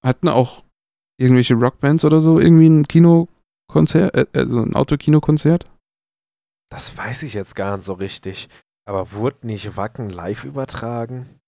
[0.05, 0.65] hatten auch
[1.19, 5.71] irgendwelche Rockbands oder so irgendwie ein Kinokonzert, äh, also ein Autokinokonzert?
[6.71, 8.49] Das weiß ich jetzt gar nicht so richtig.
[8.87, 11.41] Aber wurde nicht Wacken live übertragen?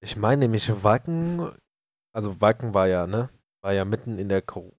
[0.00, 1.50] Ich meine nämlich Wacken,
[2.14, 3.28] also Wacken war ja, ne?
[3.62, 4.74] War ja mitten in der Co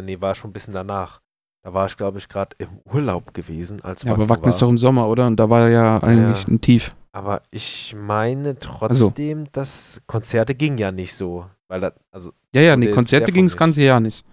[0.00, 1.20] Nee, war schon ein bisschen danach.
[1.64, 4.48] Da war ich, glaube ich, gerade im Urlaub gewesen, als Ja, aber Wacken war.
[4.48, 5.26] ist doch im Sommer, oder?
[5.26, 6.48] Und da war ja eigentlich Ja.
[6.48, 6.90] ein Tief.
[7.12, 11.46] Aber ich meine Also trotzdem, dass Konzerte ging ja nicht so.
[11.68, 14.24] Weil das, also, Ja, ja, So, nee, Konzerte ging das ganze Jahr nicht.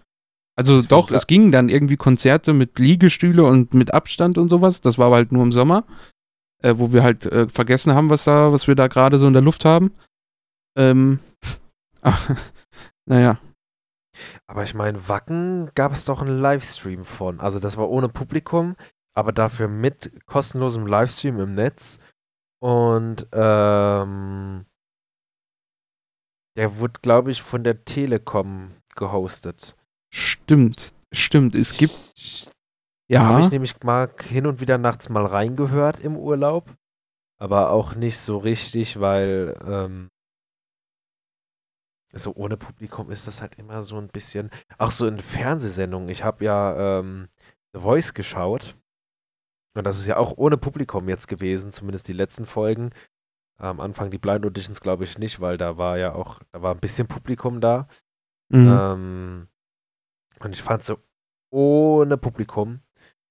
[0.55, 4.79] Also Deswegen doch, es gingen dann irgendwie Konzerte mit Liegestühle und mit Abstand und sowas.
[4.81, 5.83] Das war aber halt nur im Sommer,
[6.63, 9.33] äh, wo wir halt äh, vergessen haben, was da, was wir da gerade so in
[9.33, 9.91] der Luft haben.
[10.77, 11.19] Ähm,
[13.05, 13.39] naja,
[14.47, 17.39] aber ich meine, Wacken gab es doch einen Livestream von.
[17.39, 18.75] Also das war ohne Publikum,
[19.15, 21.99] aber dafür mit kostenlosem Livestream im Netz.
[22.61, 24.65] Und ähm,
[26.57, 29.75] der wurde, glaube ich, von der Telekom gehostet.
[30.13, 31.55] stimmt, stimmt.
[31.55, 31.95] Es gibt,
[33.09, 36.75] Da habe ja, ich nämlich mal hin und wieder nachts mal reingehört im Urlaub.
[37.41, 40.09] Aber auch nicht so richtig, weil ähm,
[42.13, 44.49] so ohne Publikum ist das halt immer so ein bisschen.
[44.77, 46.09] Auch so in Fernsehsendungen.
[46.09, 47.27] Ich habe ja ähm,
[47.73, 48.75] The Voice geschaut.
[49.75, 52.89] Und das ist ja auch ohne Publikum jetzt gewesen, zumindest die letzten Folgen.
[53.57, 56.73] Am Anfang die Blind Auditions glaube ich nicht, weil da war ja auch, da war
[56.73, 57.87] ein bisschen Publikum da.
[58.49, 58.67] mhm.
[58.67, 59.47] Ähm,
[60.39, 60.97] und ich fand so
[61.51, 62.81] ohne Publikum.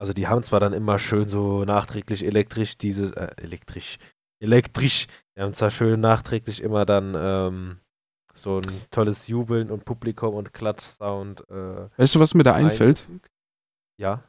[0.00, 3.98] Also die haben zwar dann immer schön so nachträglich elektrisch diese, äh, elektrisch,
[4.40, 5.06] elektrisch.
[5.36, 7.80] Die haben zwar schön nachträglich immer dann ähm,
[8.38, 11.48] so ein tolles Jubeln und Publikum und Klatschsound.
[11.51, 13.07] Äh, weißt du, was mir da einfällt?
[14.01, 14.22] Ja.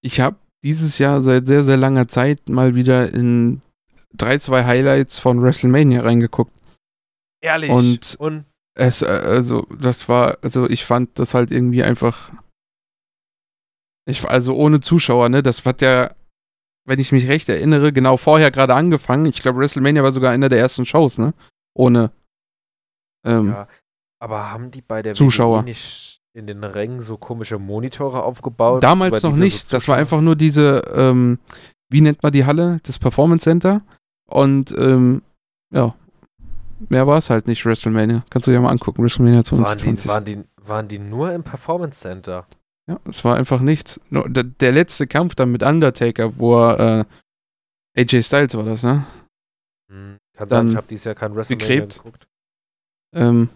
[0.00, 3.62] Ich habe dieses Jahr seit sehr, sehr langer Zeit mal wieder in
[4.14, 6.52] drei, zwei Highlights von WrestleMania reingeguckt.
[7.40, 7.70] Ehrlich.
[7.70, 12.30] Und- und Es, äh, also, das war, also ich fand das halt irgendwie einfach.
[14.06, 15.42] Ich, also ohne Zuschauer, ne?
[15.42, 16.14] Das hat ja,
[16.86, 19.26] wenn ich mich recht erinnere, genau vorher gerade angefangen.
[19.26, 21.34] Ich glaube, WrestleMania war sogar einer der ersten Shows, ne?
[21.74, 22.12] Ohne.
[23.24, 23.68] Ähm, ja.
[24.20, 25.60] Aber haben die bei der Zuschauer.
[25.60, 28.82] WWE nicht in den Rängen so komische Monitore aufgebaut?
[28.82, 29.66] Damals noch nicht.
[29.66, 31.38] so das war einfach nur diese, ähm,
[31.90, 32.78] wie nennt man die Halle?
[32.84, 33.82] Das Performance Center.
[34.28, 35.22] Und ähm,
[35.72, 35.94] ja,
[36.88, 38.24] mehr war es halt nicht, WrestleMania.
[38.30, 40.08] Kannst du dir mal angucken, WrestleMania Waren die, 2020.
[40.08, 42.46] waren, die, waren die nur im Performance Center?
[42.86, 44.00] Ja, es war einfach nichts.
[44.10, 47.06] Der, letzte Kampf dann mit Undertaker, wo er,
[47.96, 49.04] äh, AJ Styles war das, ne?
[49.90, 51.96] Hm, Kann Dann sein, ich habe dieses Jahr kein WrestleMania gegräbt.
[51.96, 52.27] geguckt.
[53.14, 53.48] Ähm,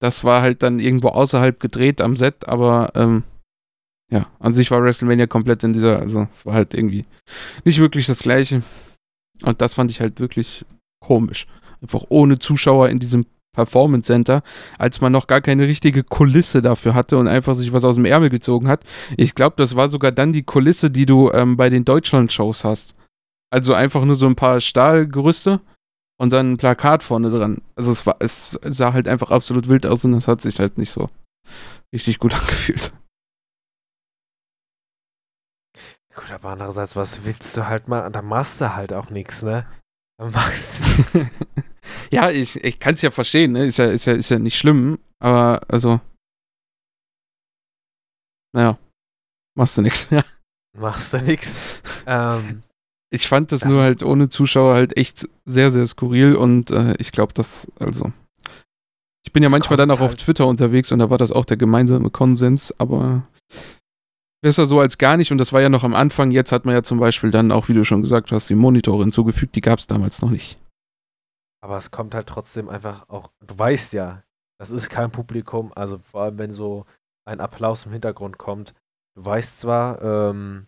[0.00, 3.22] das war halt dann irgendwo außerhalb gedreht am Set, aber ähm,
[4.10, 7.04] ja, an sich war WrestleMania komplett in dieser, also es war halt irgendwie
[7.64, 8.62] nicht wirklich das gleiche.
[9.42, 10.64] Und das fand ich halt wirklich
[11.00, 11.46] komisch.
[11.80, 14.42] Einfach ohne Zuschauer in diesem Performance Center,
[14.78, 18.04] als man noch gar keine richtige Kulisse dafür hatte und einfach sich was aus dem
[18.04, 18.84] Ärmel gezogen hat.
[19.16, 22.94] Ich glaube, das war sogar dann die Kulisse, die du ähm, bei den Deutschland-Shows hast.
[23.50, 25.60] Also einfach nur so ein paar Stahlgerüste
[26.18, 27.62] und dann ein Plakat vorne dran.
[27.76, 30.78] Also es war, es sah halt einfach absolut wild aus und es hat sich halt
[30.78, 31.08] nicht so
[31.92, 32.92] richtig gut angefühlt.
[36.14, 38.08] Gut, aber andererseits, was willst du halt mal?
[38.10, 39.66] Da machst du halt auch nichts, ne?
[40.18, 41.30] Da machst du nichts.
[42.10, 43.64] ja, ich, ich kann es ja verstehen, ne?
[43.64, 46.00] Ist ja, ist ja, ist ja nicht schlimm, aber also.
[48.54, 48.78] Naja,
[49.56, 50.08] machst du nichts.
[50.78, 51.82] machst du nichts.
[52.06, 52.62] Ähm,
[53.14, 56.94] Ich fand das, Das nur halt ohne Zuschauer halt echt sehr, sehr skurril und äh,
[56.98, 58.12] ich glaube, das, also.
[59.26, 61.32] Ich bin ja manchmal dann auch kommt auf halt- Twitter unterwegs und da war das
[61.32, 63.22] auch der gemeinsame Konsens, aber
[64.42, 66.30] besser so als gar nicht und das war ja noch am Anfang.
[66.30, 69.02] Jetzt hat man ja zum Beispiel dann auch, wie du schon gesagt hast, die Monitore
[69.02, 70.58] hinzugefügt, die gab es damals noch nicht.
[71.62, 74.22] aber es kommt halt trotzdem einfach auch, du weißt ja,
[74.60, 76.84] das ist kein Publikum, also vor allem wenn so
[77.26, 78.74] ein Applaus im Hintergrund kommt.
[79.16, 80.66] Du weißt zwar, ähm,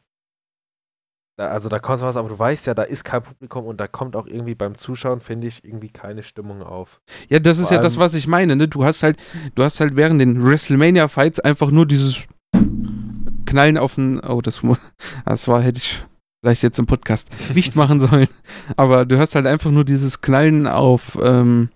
[1.37, 3.87] da, also da kommt was, aber du weißt ja, da ist kein Publikum und da
[3.87, 7.01] kommt auch irgendwie beim Zuschauen, finde ich, irgendwie keine Stimmung auf.
[7.29, 8.69] Ja, das ist Vor ja das, was ich meine, ne?
[8.69, 9.19] Du hast halt,
[9.55, 12.23] du hast halt während den WrestleMania-Fights einfach nur dieses
[13.45, 14.21] Knallen auf den.
[14.21, 14.63] Oh, das,
[15.27, 16.03] das war, hätte ich
[16.43, 18.29] vielleicht jetzt im Podcast nicht machen sollen.
[18.77, 21.69] Aber du hast halt einfach nur dieses Knallen auf ähm,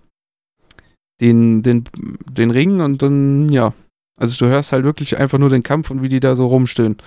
[1.19, 1.83] den, den,
[2.31, 3.73] den Ring und dann, ja.
[4.19, 6.97] Also du hörst halt wirklich einfach nur den Kampf und wie die da so rumstöhnen.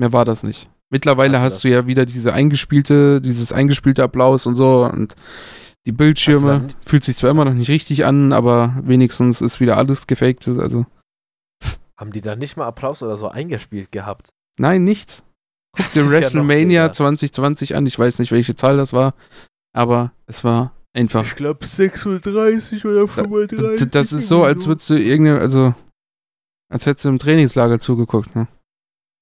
[0.00, 0.68] Mehr war das nicht.
[0.90, 5.14] Mittlerweile Also hast das- du ja wieder diese eingespielte, dieses eingespielte Applaus und so und
[5.86, 6.66] die Bildschirme.
[6.86, 10.48] Fühlt sich zwar immer noch nicht richtig an, aber wenigstens ist wieder alles gefaked.
[10.48, 10.86] Also,
[11.98, 14.30] Haben die da nicht mal Applaus oder so eingespielt gehabt?
[14.58, 15.22] nein, nichts.
[15.76, 16.92] Guck Das dir ja WrestleMania wilder.
[16.92, 17.86] 2020 an.
[17.86, 19.14] Ich weiß nicht, welche Zahl das war,
[19.74, 21.24] aber es war einfach.
[21.24, 25.74] Ich glaube 36 oder D- Das ist so, als würdest du irgendeine, also,
[26.70, 28.48] als hättest du im Trainingslager zugeguckt, ne?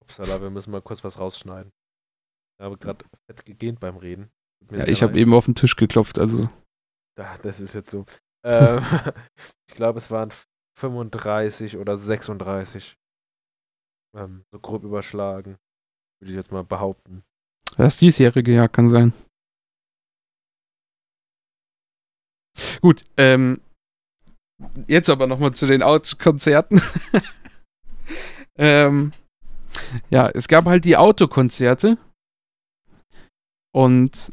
[0.08, 1.70] Upsala, wir müssen mal kurz was rausschneiden.
[2.58, 4.30] Ich habe gerade fett gegähnt beim Reden.
[4.70, 6.48] Ja, ich habe eben auf den Tisch geklopft, also.
[7.14, 8.06] Da, das ist jetzt so.
[8.42, 8.80] Ähm,
[9.68, 10.32] ich glaube, es waren
[10.78, 12.96] 35 oder 36.
[14.16, 15.58] Ähm, so grob überschlagen.
[16.20, 17.22] Würde ich jetzt mal behaupten.
[17.76, 19.12] Das diesjährige Jahr kann sein.
[22.80, 23.60] Gut, ähm,
[24.88, 26.80] jetzt aber nochmal zu den Out-Konzerten.
[28.56, 29.12] ähm,
[30.10, 31.98] ja, es gab halt die Autokonzerte.
[33.72, 34.30] Und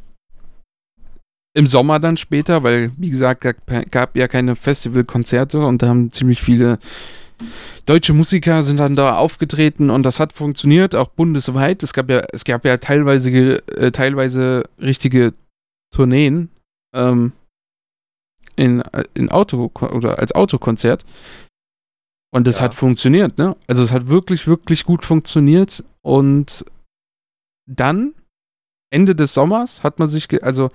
[1.56, 3.42] im Sommer dann später, weil, wie gesagt,
[3.92, 6.80] gab, ja keine Festivalkonzerte und da haben ziemlich viele
[7.86, 11.84] deutsche Musiker sind dann da aufgetreten und das hat funktioniert, auch bundesweit.
[11.84, 15.34] Es gab ja, es gab ja teilweise, äh, teilweise richtige
[15.94, 16.50] Tourneen
[16.94, 17.34] ähm,
[18.56, 21.06] in, äh, in Auto oder als Autokonzert.
[22.36, 22.66] Und das Ja.
[22.66, 23.56] hat funktioniert, ne?
[23.66, 25.86] Also es hat wirklich, wirklich gut funktioniert.
[26.02, 26.66] Und
[27.66, 28.14] dann,
[28.92, 30.68] Ende des Sommers, hat man sich, also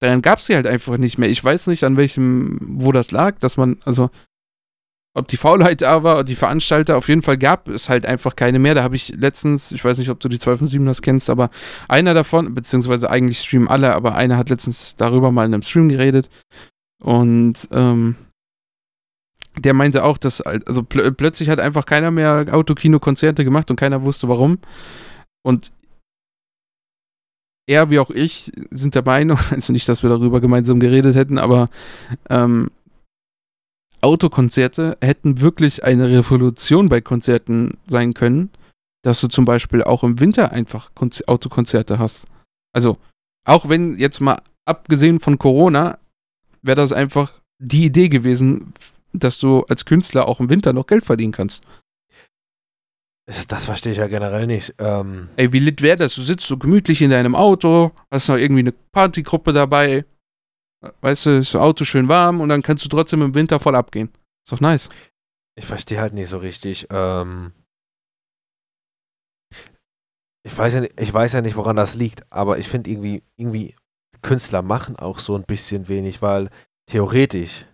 [0.00, 1.28] dann gab es sie halt einfach nicht mehr.
[1.28, 4.10] Ich weiß nicht, an welchem, wo das lag, dass man, also
[5.14, 8.60] ob die Faulheit da war, die Veranstalter, auf jeden Fall gab es halt einfach keine
[8.60, 8.76] mehr.
[8.76, 11.50] Da habe ich letztens, ich weiß nicht, ob du die 257ers kennst, aber
[11.88, 15.88] einer davon, beziehungsweise eigentlich streamen alle, aber einer hat letztens darüber mal in einem Stream
[15.88, 16.30] geredet.
[17.02, 18.14] Und ähm,
[19.58, 24.02] der meinte auch, dass, also pl plötzlich hat einfach keiner mehr Autokino-Konzerte gemacht und keiner
[24.02, 24.58] wusste warum.
[25.42, 25.70] Und
[27.68, 31.38] er wie auch ich sind der Meinung, also nicht, dass wir darüber gemeinsam geredet hätten,
[31.38, 31.66] aber
[32.30, 32.70] ähm,
[34.00, 38.50] Autokonzerte hätten wirklich eine Revolution bei Konzerten sein können,
[39.02, 42.26] dass du zum Beispiel auch im Winter einfach Konz Autokonzerte hast.
[42.72, 42.96] Also,
[43.44, 45.98] auch wenn jetzt mal abgesehen von Corona,
[46.62, 48.72] wäre das einfach die Idee gewesen,
[49.12, 51.66] dass du als Künstler auch im Winter noch Geld verdienen kannst.
[53.46, 54.74] Das, verstehe ich ja generell nicht.
[54.78, 56.14] Ähm, Ey, wie lit wäre das?
[56.14, 60.06] Du sitzt so gemütlich in deinem Auto, hast noch irgendwie eine Partygruppe dabei,
[61.02, 63.74] weißt du, ist das Auto schön warm und dann kannst du trotzdem im Winter voll
[63.76, 64.08] abgehen.
[64.46, 64.88] Ist doch nice.
[65.58, 66.86] ich verstehe halt nicht so richtig.
[66.90, 67.52] Ähm,
[70.46, 73.22] ich, weiß ja, nicht- ich weiß ja nicht, woran das liegt, aber ich finde irgendwie,
[73.36, 73.74] irgendwie,
[74.22, 76.48] Künstler machen auch so ein bisschen wenig, weil
[76.86, 77.66] theoretisch,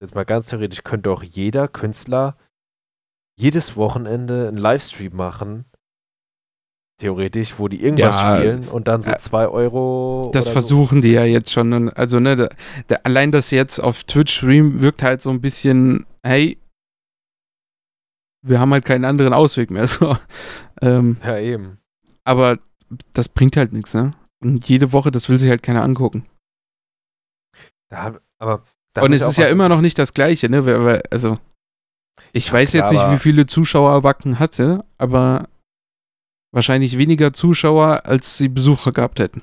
[0.00, 2.36] jetzt mal ganz theoretisch, könnte auch jeder Künstler
[3.38, 5.64] jedes Wochenende einen Livestream machen.
[6.98, 10.30] Theoretisch, wo die irgendwas Ja, spielen und dann so äh, 2 Euro.
[10.34, 11.00] Das versuchen so.
[11.02, 11.88] die ja jetzt schon.
[11.90, 12.48] Also, ne, da,
[12.88, 16.58] da, allein das jetzt auf Twitch streamen wirkt halt so ein bisschen, hey,
[18.42, 19.88] wir haben halt keinen anderen Ausweg mehr.
[19.88, 20.16] So.
[20.82, 21.78] Ähm, Ja, eben.
[22.24, 22.58] aber
[23.14, 24.14] das bringt halt nichts, ne?
[24.42, 26.24] Und jede Woche, das will sich halt keiner angucken.
[27.90, 28.62] Da aber
[28.94, 31.02] da Und es ist ja immer noch nicht das Gleiche, ne?
[31.10, 31.36] Also,
[32.32, 35.48] ich Ja, weiß klar, jetzt nicht, wie viele Zuschauer Wacken hatte, aber
[36.52, 39.42] wahrscheinlich weniger Zuschauer, als sie Besucher gehabt hätten.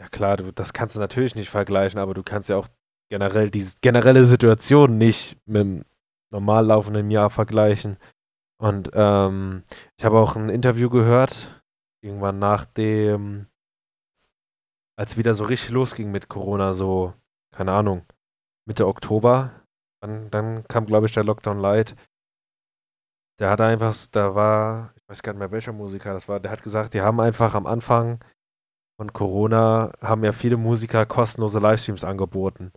[0.00, 2.68] Ja klar, du, das kannst du natürlich nicht vergleichen, aber du kannst ja auch
[3.10, 5.84] generell diese generelle Situation nicht mit dem
[6.30, 7.96] normal laufenden Jahr vergleichen.
[8.58, 9.64] Und ähm,
[9.98, 11.62] ich habe auch ein Interview gehört,
[12.02, 13.46] irgendwann nach dem,
[14.98, 17.14] als wieder so richtig losging mit Corona, so,
[17.54, 18.04] keine Ahnung,
[18.66, 19.62] Mitte Oktober.
[20.02, 21.96] Dann, dann kam, glaube ich, der Lockdown Light.
[23.38, 26.50] Der hat einfach, da war, ich weiß gar nicht mehr, welcher Musiker das war, der
[26.50, 28.24] hat gesagt, die haben einfach am Anfang
[28.98, 32.72] von Corona haben ja viele Musiker kostenlose Livestreams angeboten.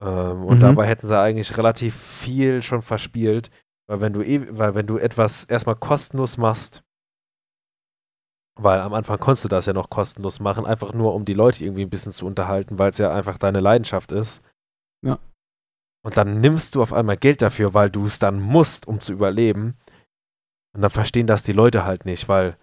[0.00, 0.60] Ähm, und Mhm.
[0.60, 3.50] dabei hätten sie eigentlich relativ viel schon verspielt,
[3.88, 6.84] weil wenn du eh, weil wenn du etwas erstmal kostenlos machst,
[8.54, 11.64] Weil am Anfang konntest du das ja noch kostenlos machen, einfach nur um die Leute
[11.64, 14.42] irgendwie ein bisschen zu unterhalten, weil es ja einfach deine Leidenschaft ist.
[15.04, 15.18] Ja.
[16.04, 19.12] Und dann nimmst du auf einmal Geld dafür, weil du es dann musst, um zu
[19.12, 19.78] überleben.
[20.74, 22.56] Und dann verstehen das die Leute halt nicht, weil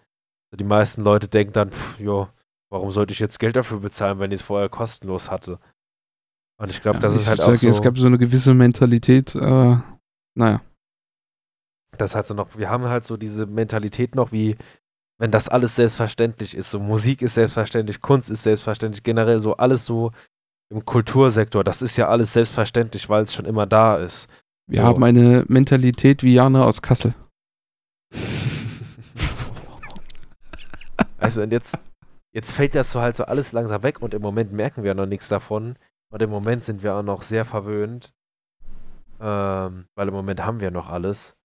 [0.56, 2.28] die meisten Leute denken dann, pff, jo,
[2.72, 5.60] warum sollte ich jetzt Geld dafür bezahlen, wenn ich es vorher kostenlos hatte?
[6.60, 7.68] Und ich glaube, Ja, das ist halt auch so.
[7.68, 9.78] Es gab so eine gewisse Mentalität, äh,
[10.36, 10.62] naja.
[11.98, 14.58] das heißt so noch, wir haben halt so diese Mentalität noch, wie
[15.20, 16.72] wenn das alles selbstverständlich ist.
[16.72, 20.12] So Musik ist selbstverständlich, Kunst ist selbstverständlich, generell so alles so
[20.72, 24.28] im Kultursektor, das ist ja alles selbstverständlich, weil es schon immer da ist.
[24.68, 24.84] Wir So.
[24.84, 27.14] haben eine Mentalität wie Jana aus Kassel.
[31.22, 31.78] Also und jetzt,
[32.34, 35.06] jetzt fällt das so halt so alles langsam weg und im Moment merken wir noch
[35.06, 35.76] nichts davon.
[36.12, 38.14] Und im Moment sind wir auch noch sehr verwöhnt.
[39.20, 41.36] Ähm, weil im Moment haben wir noch alles.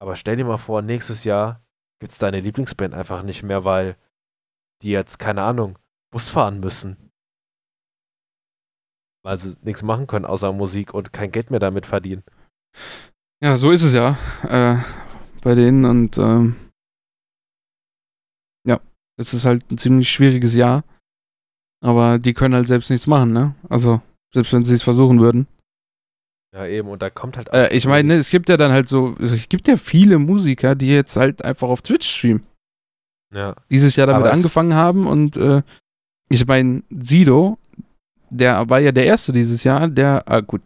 [0.00, 1.64] Aber stell dir mal vor, nächstes Jahr
[2.00, 3.96] gibt es deine Lieblingsband einfach nicht mehr, weil
[4.82, 5.78] die jetzt, keine Ahnung,
[6.12, 7.10] Bus fahren müssen.
[9.24, 12.22] Weil sie nichts machen können außer Musik und kein Geld mehr damit verdienen.
[13.42, 14.76] Ja, so ist es ja äh,
[15.42, 16.56] bei denen und ähm,
[18.66, 18.80] ja,
[19.16, 20.84] es ist halt ein ziemlich schwieriges Jahr,
[21.80, 23.54] aber die können halt selbst nichts machen, ne?
[23.68, 24.00] Also,
[24.34, 25.46] selbst wenn sie es versuchen würden.
[26.54, 28.88] Ja, eben, und da kommt halt Äh, ich meine, ne, es gibt ja dann halt
[28.88, 32.46] so, also es gibt ja viele Musiker, die jetzt halt einfach auf Twitch streamen.
[33.34, 35.60] Ja, dieses Jahr damit angefangen haben und äh,
[36.30, 37.58] ich meine, Sido,
[38.30, 40.62] der war ja der Erste dieses Jahr, der, ah gut,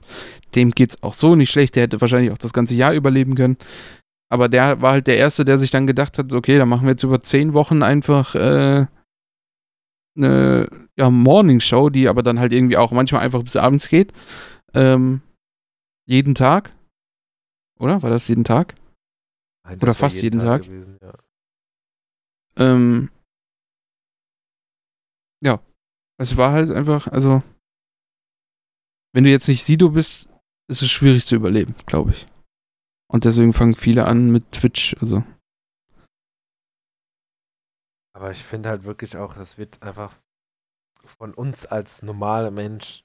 [0.55, 3.57] dem geht's auch so nicht schlecht, der hätte wahrscheinlich auch das ganze Jahr überleben können.
[4.31, 6.93] Aber der war halt der Erste, der sich dann gedacht hat, okay, dann machen wir
[6.93, 8.87] jetzt über zehn Wochen einfach äh,
[10.17, 14.13] eine ja, Morning-Show, die aber dann halt irgendwie auch manchmal einfach bis abends geht.
[14.75, 15.21] Ähm,
[16.13, 16.71] jeden Tag.
[17.81, 18.03] Oder?
[18.03, 18.75] War das jeden Tag?
[19.65, 20.63] Nein, Oder das wär fast jeden Tag.
[20.63, 21.19] gewesen, ja.
[22.57, 23.11] Ähm,
[25.43, 25.61] ja,
[26.21, 27.41] es war halt einfach, also,
[29.15, 30.29] wenn du jetzt nicht Sido bist,
[30.71, 32.27] ist es schwierig zu überleben, glaube ich.
[33.11, 35.25] Und deswegen fangen viele an mit Twitch, also.
[38.15, 40.19] Aber ich finde halt wirklich auch, das wird einfach
[41.05, 43.05] von uns als normaler Mensch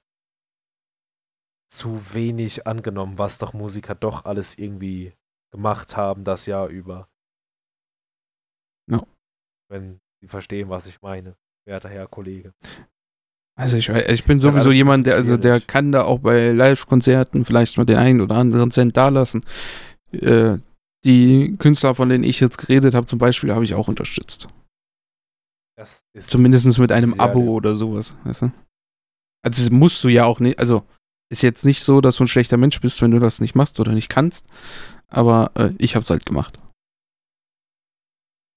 [1.67, 5.13] zu wenig angenommen, was doch Musiker doch alles irgendwie
[5.51, 7.10] gemacht haben das Jahr über.
[8.89, 9.03] Ja.
[9.69, 12.53] Wenn Sie verstehen, was ich meine, werter Herr Kollege.
[13.56, 17.43] Also ich, ich bin sowieso ein jemand, der, also der kann da auch bei Live-Konzerten
[17.43, 19.43] vielleicht mal den einen oder anderen Cent dalassen.
[20.12, 20.58] Äh,
[21.03, 24.47] die Künstler, von denen ich jetzt geredet habe, zum Beispiel, habe ich auch unterstützt.
[25.75, 27.49] Das Zumindest mit einem Abo lieb.
[27.49, 28.45] oder sowas, weißt du?
[29.43, 30.84] Also das musst du ja auch nicht, also
[31.30, 33.80] ist jetzt nicht so, dass du ein schlechter Mensch bist, wenn du das nicht machst
[33.80, 34.48] oder nicht kannst,
[35.08, 36.58] aber äh, ich hab's halt gemacht.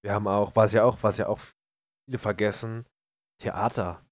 [0.03, 1.41] Wir haben auch, was ja auch, was ja auch
[2.07, 2.87] viele vergessen,
[3.41, 4.05] Theater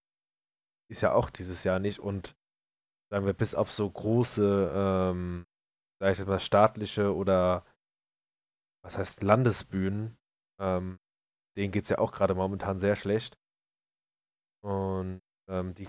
[0.90, 2.35] ist ja auch dieses Jahr nicht und
[3.11, 5.47] sagen wir, bis auf so große, ähm,
[6.01, 7.64] sag ich mal, staatliche oder
[8.83, 10.16] was heißt Landesbühnen,
[10.61, 10.99] ähm,
[11.57, 13.38] denen geht es ja auch gerade momentan sehr schlecht.
[14.62, 15.88] Und ähm, die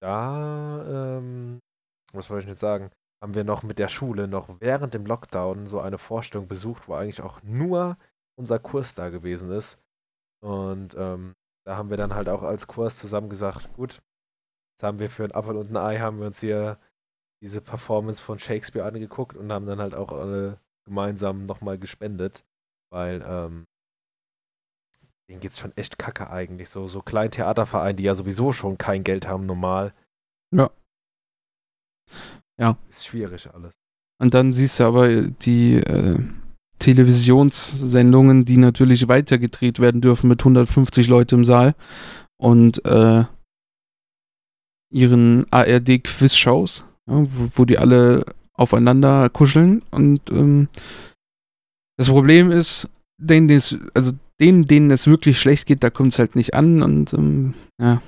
[0.00, 1.60] da, ähm,
[2.12, 2.90] was wollte ich jetzt sagen,
[3.22, 6.94] haben wir noch mit der Schule noch während dem Lockdown so eine Vorstellung besucht, wo
[6.94, 7.96] eigentlich auch nur
[8.38, 9.78] unser Kurs da gewesen ist.
[10.42, 11.34] Und ähm,
[11.66, 14.00] da haben wir dann halt auch als Kurs zusammen gesagt, gut,
[14.72, 16.78] jetzt haben wir für ein Apfel und ein Ei haben wir uns hier
[17.42, 22.44] diese Performance von Shakespeare angeguckt und haben dann halt auch alle gemeinsam nochmal gespendet,
[22.90, 23.66] weil ähm,
[25.28, 26.68] denen geht's schon echt kacke eigentlich.
[26.68, 29.94] So, so kleinen Theatervereine, die ja sowieso schon kein Geld haben normal.
[30.52, 30.70] Ja.
[32.60, 32.76] Ja.
[32.88, 33.72] Ist schwierig alles.
[34.20, 36.18] Und dann siehst du aber die äh,
[36.78, 41.74] Televisionssendungen, die natürlich weitergedreht werden dürfen mit 150 Leute im Saal
[42.36, 43.22] und äh,
[44.92, 49.82] ihren ARD-Quiz-Shows, ja, wo, wo die alle aufeinander kuscheln.
[49.90, 50.68] Und ähm,
[51.96, 56.12] das Problem ist, denen, denen es, also denen, denen es wirklich schlecht geht, da kommt
[56.12, 56.82] es halt nicht an.
[56.82, 58.02] Und ähm, ja,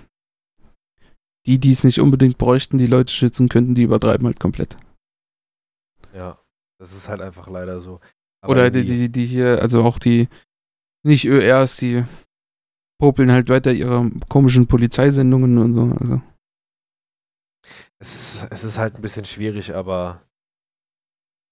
[1.47, 4.77] die, die es nicht unbedingt bräuchten, die Leute schützen könnten, die übertreiben halt komplett.
[6.13, 6.39] Ja,
[6.79, 8.01] das ist halt einfach leider so.
[8.43, 10.29] Aber Oder die, die, die hier, also auch die,
[11.05, 12.05] nicht ÖRs, die
[13.01, 15.97] popeln halt weiter ihre komischen Polizeisendungen und so.
[16.01, 16.23] Also.
[17.99, 20.23] Es, es ist halt ein bisschen schwierig, aber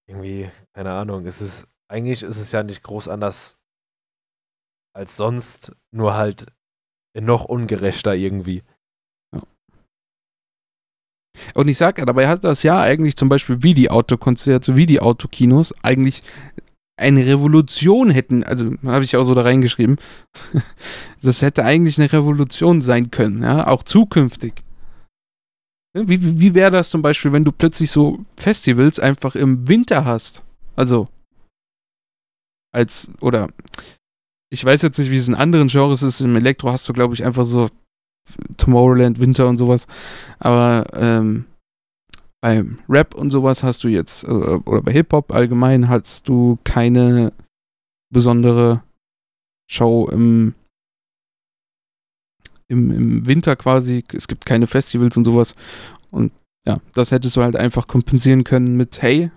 [0.09, 3.57] irgendwie, keine Ahnung, es ist, eigentlich ist es ja nicht groß anders
[4.93, 6.47] als sonst, nur halt
[7.15, 8.63] noch ungerechter irgendwie.
[11.55, 14.87] Und ich sag ja, dabei hat das Jahr eigentlich zum Beispiel wie die Autokonzerte, wie
[14.87, 16.23] die Autokinos eigentlich
[16.97, 19.97] eine Revolution hätten, also habe ich auch so da reingeschrieben,
[21.23, 24.53] das hätte eigentlich eine Revolution sein können, ja, auch zukünftig.
[25.93, 30.45] Wie, wie wäre das zum Beispiel, wenn du plötzlich so Festivals einfach im Winter hast?
[30.77, 31.09] Also,
[32.73, 33.49] als, oder,
[34.51, 36.21] ich weiß jetzt nicht, wie es in anderen Genres ist.
[36.21, 37.69] Im Elektro hast du, glaube ich, einfach so
[38.57, 39.87] Tomorrowland, Winter und sowas.
[40.39, 41.45] Aber, ähm,
[42.41, 47.33] beim Rap und sowas hast du jetzt, äh, oder bei Hip-Hop allgemein, hast du keine
[48.11, 48.83] besondere
[49.71, 50.55] Show im,
[52.69, 54.05] im, im Winter quasi.
[54.13, 55.55] Es gibt keine Festivals und sowas.
[56.11, 56.33] Und
[56.67, 59.31] ja, das hättest du halt einfach kompensieren können mit, hey,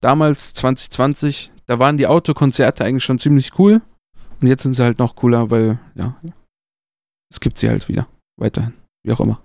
[0.00, 3.82] damals 2020, da waren die Autokonzerte eigentlich schon ziemlich cool.
[4.40, 6.16] Und jetzt sind sie halt noch cooler, weil, ja,
[7.34, 8.06] es gibt sie halt wieder.
[8.38, 8.74] Weiterhin.
[9.02, 9.42] Wie auch immer.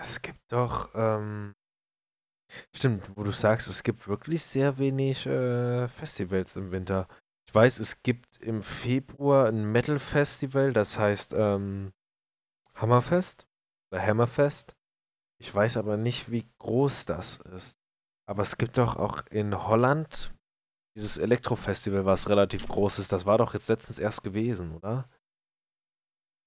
[0.00, 1.54] Es gibt doch, ähm,
[2.74, 7.06] stimmt, wo du sagst, es gibt wirklich sehr wenig äh, Festivals im Winter.
[7.46, 11.92] Ich weiß, es gibt im Februar ein Metal-Festival, das heißt ähm,
[12.78, 13.46] Hammerfest
[13.92, 14.74] oder Hammerfest.
[15.38, 17.76] Ich weiß aber nicht, wie groß das ist.
[18.26, 20.34] Aber es gibt doch auch in Holland
[20.96, 23.12] dieses Elektrofestival, was relativ groß ist.
[23.12, 25.08] Das war doch jetzt letztens erst gewesen, oder?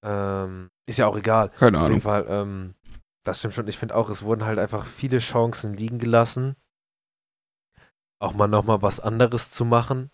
[0.03, 1.49] Ähm, ist ja auch egal.
[1.51, 1.89] Keine Auf Ahnung.
[1.91, 2.75] jeden Fall, ähm,
[3.23, 3.67] das stimmt schon.
[3.67, 6.55] Ich finde auch, es wurden halt einfach viele Chancen liegen gelassen,
[8.19, 10.11] auch mal nochmal was anderes zu machen.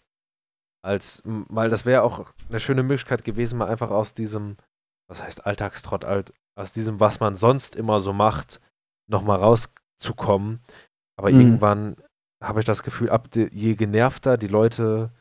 [0.84, 4.58] Als, weil das wäre auch eine schöne Möglichkeit gewesen, mal einfach aus diesem,
[5.10, 8.62] was heißt Alltagstrott, alt, aus diesem, was man sonst immer so macht,
[9.10, 10.62] nochmal rauszukommen.
[11.18, 11.40] Aber Mhm.
[11.42, 11.96] irgendwann
[12.42, 15.12] habe ich das Gefühl, ab de, je genervter die Leute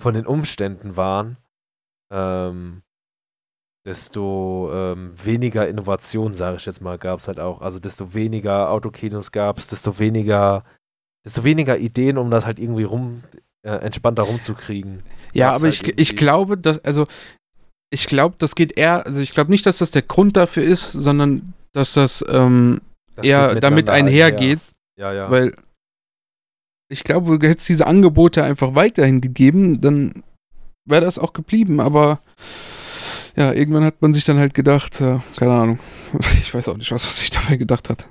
[0.00, 1.38] von den Umständen waren,
[2.12, 2.82] ähm,
[3.88, 7.62] desto ähm, weniger Innovation, sage ich jetzt mal, gab es halt auch.
[7.62, 10.62] Also desto weniger Autokinos gab es, desto weniger,
[11.24, 13.22] desto weniger Ideen, um das halt irgendwie rum,
[13.62, 15.02] äh, entspannter rumzukriegen.
[15.32, 16.02] Ja, aber halt ich, irgendwie.
[16.02, 17.06] ich glaube, dass, also,
[17.88, 20.92] ich glaube, das geht eher, also ich glaube nicht, dass das der Grund dafür ist,
[20.92, 22.82] sondern dass das ähm,
[23.16, 24.60] Das eher damit einhergeht,
[24.98, 25.30] Ja, ja.
[25.30, 25.54] weil
[26.90, 30.22] ich glaube, hätte es diese Angebote einfach weiterhin gegeben, dann
[30.84, 32.20] wäre das auch geblieben, aber
[33.38, 35.78] ja, irgendwann hat man sich dann halt gedacht, ja, keine Ahnung,
[36.42, 38.10] ich weiß auch nicht, was man sich dabei gedacht hat.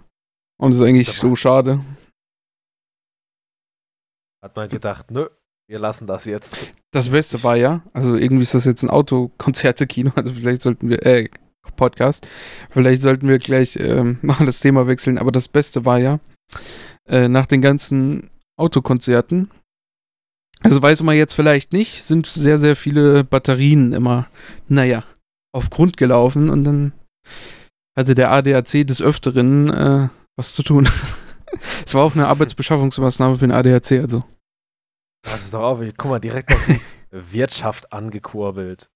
[0.58, 1.84] Und das ist eigentlich so schade.
[4.42, 5.28] Hat man gedacht, nö,
[5.68, 6.72] wir lassen das jetzt.
[6.92, 11.06] Das Beste war ja, also irgendwie ist das jetzt ein Autokonzerte-Kino, also vielleicht sollten wir,
[11.06, 11.30] äh,
[11.76, 12.30] Podcast,
[12.70, 16.22] vielleicht sollten wir gleich ähm, mal das Thema wechseln, aber das Beste war ja,
[17.06, 19.52] äh, nach den ganzen Autokonzerten,
[20.62, 24.30] also weiß man jetzt vielleicht nicht, sind sehr, sehr viele Batterien immer,
[24.70, 25.04] naja,
[25.54, 26.94] auf Grund gelaufen und dann
[27.98, 30.88] hatte der ADAC des Öfteren äh, was zu tun.
[31.86, 34.22] Es war auch eine Arbeitsbeschaffungsmaßnahme für den ADAC, also.
[35.24, 36.82] Das ist doch auch, guck mal, direkt noch die
[37.32, 38.90] Wirtschaft angekurbelt.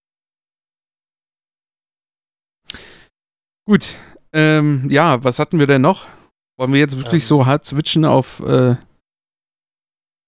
[3.65, 3.97] Gut.
[4.33, 6.09] Ähm, ja, was hatten wir denn noch?
[6.57, 7.27] Wollen wir jetzt wirklich Ähm.
[7.27, 8.75] so hart switchen auf äh,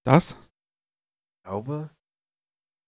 [0.05, 0.31] das?
[0.31, 1.89] Ich glaube.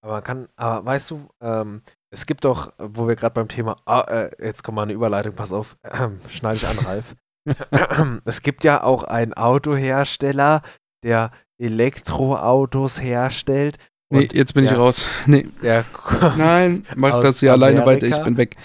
[0.02, 1.82] Aber man kann, aber weißt du, ähm,
[2.12, 5.34] es gibt doch, wo wir gerade beim Thema, ah, äh, jetzt kommt mal eine Überleitung,
[5.34, 5.78] pass auf,
[6.30, 7.16] schneide ich an, Ralf.
[8.26, 10.62] es gibt ja auch einen Autohersteller,
[11.03, 13.78] der Elektroautos herstellt.
[14.10, 15.08] Nee, Und jetzt bin ich der- raus.
[15.26, 15.47] Nee,
[16.38, 18.56] nein, mach das hier alleine weiter, ich bin weg.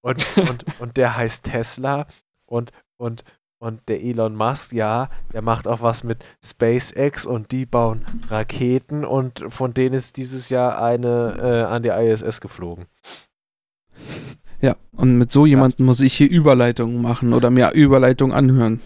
[0.00, 2.06] Und, und, und der heißt Tesla
[2.46, 3.24] und, und,
[3.60, 9.04] und der Elon Musk, ja, der macht auch was mit SpaceX und die bauen Raketen
[9.04, 12.86] und von denen ist dieses Jahr eine äh, an die ISS geflogen.
[14.60, 18.80] Ja, und mit so jemandem muss ich hier Überleitungen machen oder mir Überleitungen anhören.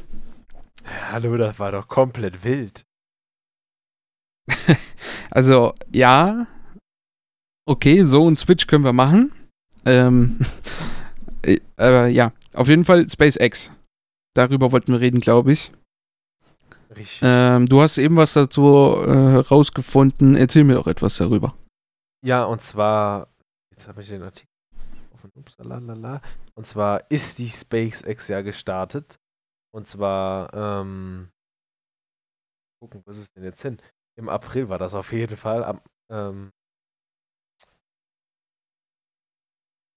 [1.11, 2.85] Hallo, das war doch komplett wild.
[5.31, 6.47] Also, ja,
[7.65, 9.33] okay, so einen Switch können wir machen.
[9.87, 10.41] Ähm,
[11.79, 13.73] äh, ja, auf jeden Fall SpaceX.
[14.35, 15.73] Darüber wollten wir reden, glaube ich.
[16.91, 17.21] Richtig.
[17.23, 18.63] Ähm, du hast eben was dazu
[19.07, 20.37] äh, rausgefunden.
[20.37, 21.55] Erzähl mir doch etwas darüber.
[22.25, 23.29] Ja, und zwar,
[23.71, 24.49] jetzt habe ich den Artikel
[25.15, 26.21] offen, ups, lalala.
[26.55, 29.19] Und zwar ist die SpaceX ja gestartet.
[29.75, 31.31] Und zwar, ähm,
[32.81, 33.79] gucken, wo ist denn jetzt hin?
[34.19, 35.65] Im April war das auf jeden Fall.
[35.65, 35.81] Am,
[36.11, 36.53] ähm,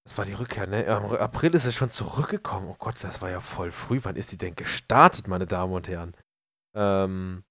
[0.05, 0.87] das war die Rückkehr, ne?
[0.87, 2.67] Am April ist es schon zurückgekommen.
[2.69, 3.99] Oh Gott, das war ja voll früh.
[4.03, 6.15] Wann ist die denn gestartet, meine Damen und Herren?
[6.75, 7.43] Ähm,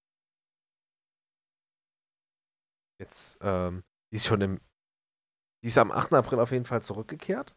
[3.00, 3.82] jetzt, ähm,
[4.12, 4.60] die ist schon im.
[5.62, 6.12] Die ist am 8.
[6.12, 7.56] April auf jeden Fall zurückgekehrt.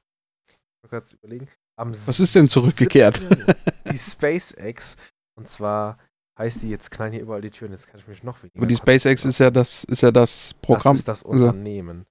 [0.50, 1.48] Ich kurz überlegen.
[1.78, 3.18] Am Was ist denn zurückgekehrt?
[3.18, 3.46] 7.
[3.92, 4.96] die SpaceX.
[5.38, 6.00] Und zwar
[6.40, 8.66] heißt die, jetzt knallen hier überall die Türen, jetzt kann ich mich noch weniger Aber
[8.68, 8.76] die.
[8.76, 10.94] SpaceX ist ja das, ist ja das Programm.
[10.94, 12.06] Das ist das Also- Unternehmen.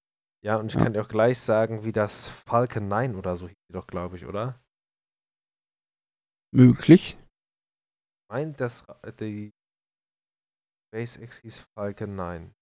[0.46, 0.84] Ja, und ich Ja.
[0.84, 4.26] kann dir auch gleich sagen, wie das Falcon 9 oder so hieß doch, glaube ich,
[4.26, 4.60] oder?
[6.54, 7.18] möglich.
[8.30, 9.50] Meint das Ra- die
[10.88, 12.54] SpaceX hieß Falcon 9.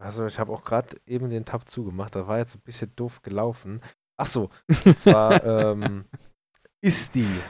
[0.00, 3.20] Also ich habe auch gerade eben den Tab zugemacht, da war jetzt ein bisschen doof
[3.22, 3.82] gelaufen.
[4.18, 4.50] Ach so,
[4.86, 6.06] und zwar ähm,
[6.82, 7.40] ist die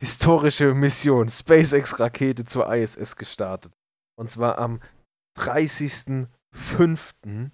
[0.00, 3.77] historische Mission SpaceX-Rakete zur ISS gestartet.
[4.18, 4.80] Und zwar am
[5.38, 7.50] 30.05.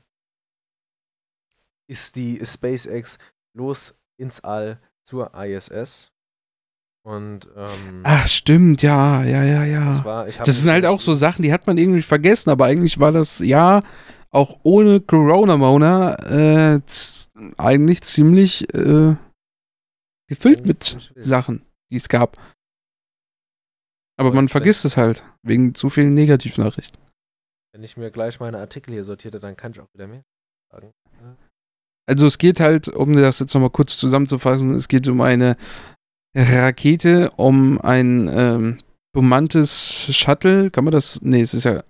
[1.86, 3.18] ist die SpaceX
[3.54, 6.10] los ins All zur ISS.
[7.06, 9.84] Und ähm, Ach, stimmt, ja, ja, ja, ja.
[9.84, 12.98] das war, Das sind halt auch so Sachen, die hat man irgendwie vergessen, aber eigentlich
[12.98, 13.82] war das Jahr
[14.30, 16.80] auch ohne Corona-Mona äh,
[17.58, 19.16] eigentlich ziemlich äh,
[20.28, 21.12] gefüllt mit.
[21.16, 21.60] Sachen,
[21.90, 22.38] die es gab.
[24.16, 27.02] Aber man vergisst es halt, wegen zu vielen Negativnachrichten.
[27.72, 30.22] Wenn ich mir gleich meine Artikel hier sortierte, dann kann ich auch wieder mehr
[30.70, 30.92] sagen.
[32.06, 35.56] Also es geht halt, um das jetzt nochmal kurz zusammenzufassen, es geht um eine
[36.36, 38.78] Rakete, um ein ähm,
[39.12, 40.70] bemanntes Shuttle.
[40.70, 41.18] Kann man das?
[41.22, 41.82] Nee, es ist ja.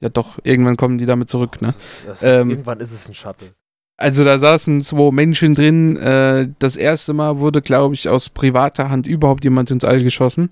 [0.00, 1.68] Ja doch, irgendwann kommen die damit zurück, ne?
[1.68, 3.52] Das ist, das ist, Ähm, irgendwann ist es ein Shuttle.
[3.98, 5.96] Also da saßen zwei Menschen drin.
[5.96, 10.50] Äh, das erste Mal wurde, glaube ich, aus privater Hand überhaupt jemand ins All geschossen.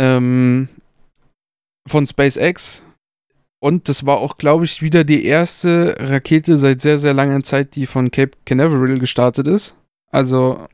[0.00, 0.68] Ähm,
[1.86, 2.82] von SpaceX.
[3.62, 7.74] Und das war auch, glaube ich, wieder die erste Rakete seit sehr, sehr langer Zeit,
[7.76, 9.76] die von Cape Canaveral gestartet ist.
[10.10, 10.64] Also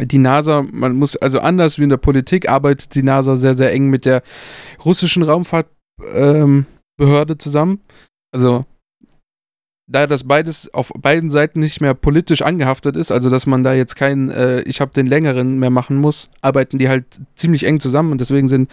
[0.00, 3.72] die NASA, man muss, also anders wie in der Politik, arbeitet die NASA sehr, sehr
[3.72, 4.22] eng mit der
[4.84, 6.64] russischen Raumfahrtbehörde
[6.98, 7.80] ähm, zusammen.
[8.32, 8.64] Also
[9.92, 13.74] da das beides auf beiden Seiten nicht mehr politisch angehaftet ist, also dass man da
[13.74, 17.04] jetzt keinen, äh, ich habe den längeren mehr machen muss, arbeiten die halt
[17.36, 18.70] ziemlich eng zusammen und deswegen sind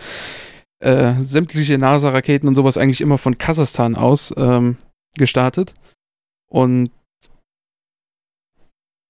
[0.81, 4.77] äh, sämtliche NASA-Raketen und sowas eigentlich immer von Kasachstan aus ähm,
[5.17, 5.73] gestartet.
[6.49, 6.91] Und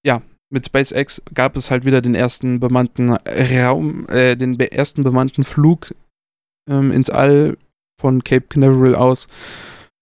[0.03, 5.43] ja, mit SpaceX gab es halt wieder den ersten bemannten Raum, äh, den ersten bemannten
[5.43, 5.93] Flug
[6.69, 7.57] ähm, ins All
[8.01, 9.27] von Cape Canaveral aus.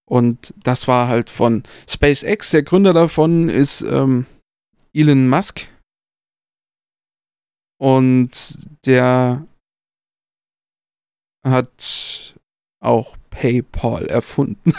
[0.10, 2.51] Und das war halt von SpaceX.
[2.51, 4.26] Der Gründer davon ist ähm,
[4.93, 5.68] Elon Musk.
[7.80, 9.45] Und der
[11.45, 12.36] hat
[12.82, 14.74] auch PayPal erfunden.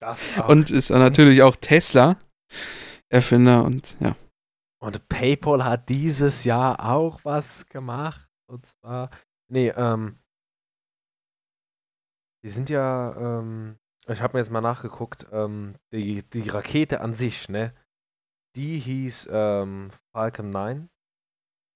[0.00, 2.16] Das und ist natürlich auch Tesla
[3.12, 4.16] Erfinder und ja.
[4.82, 8.28] Und PayPal hat dieses Jahr auch was gemacht.
[8.48, 9.10] Und zwar,
[9.48, 10.18] nee, ähm,
[12.42, 13.78] die sind ja, ähm,
[14.08, 17.72] ich habe mir jetzt mal nachgeguckt, ähm, die, die Rakete an sich, ne,
[18.56, 20.88] die hieß ähm, Falcon 9.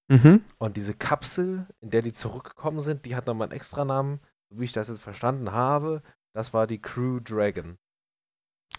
[0.09, 0.45] Mhm.
[0.59, 4.21] Und diese Kapsel, in der die zurückgekommen sind, die hat nochmal einen extra Namen,
[4.51, 6.03] so wie ich das jetzt verstanden habe.
[6.33, 7.79] Das war die Crew Dragon.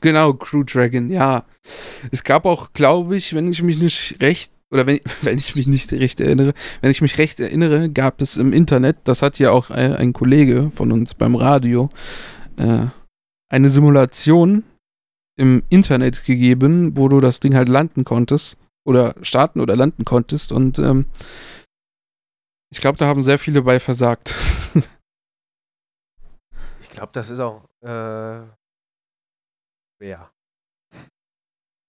[0.01, 1.45] Genau, Crew Dragon, ja.
[2.11, 5.67] Es gab auch, glaube ich, wenn ich mich nicht recht, oder wenn, wenn ich mich
[5.67, 9.51] nicht recht erinnere, wenn ich mich recht erinnere, gab es im Internet, das hat ja
[9.51, 11.89] auch ein, ein Kollege von uns beim Radio,
[12.57, 12.85] äh,
[13.49, 14.63] eine Simulation
[15.39, 20.51] im Internet gegeben, wo du das Ding halt landen konntest, oder starten oder landen konntest,
[20.51, 21.05] und ähm,
[22.71, 24.35] ich glaube, da haben sehr viele bei versagt.
[26.79, 28.41] Ich glaube, das ist auch äh,
[29.97, 30.31] schwer.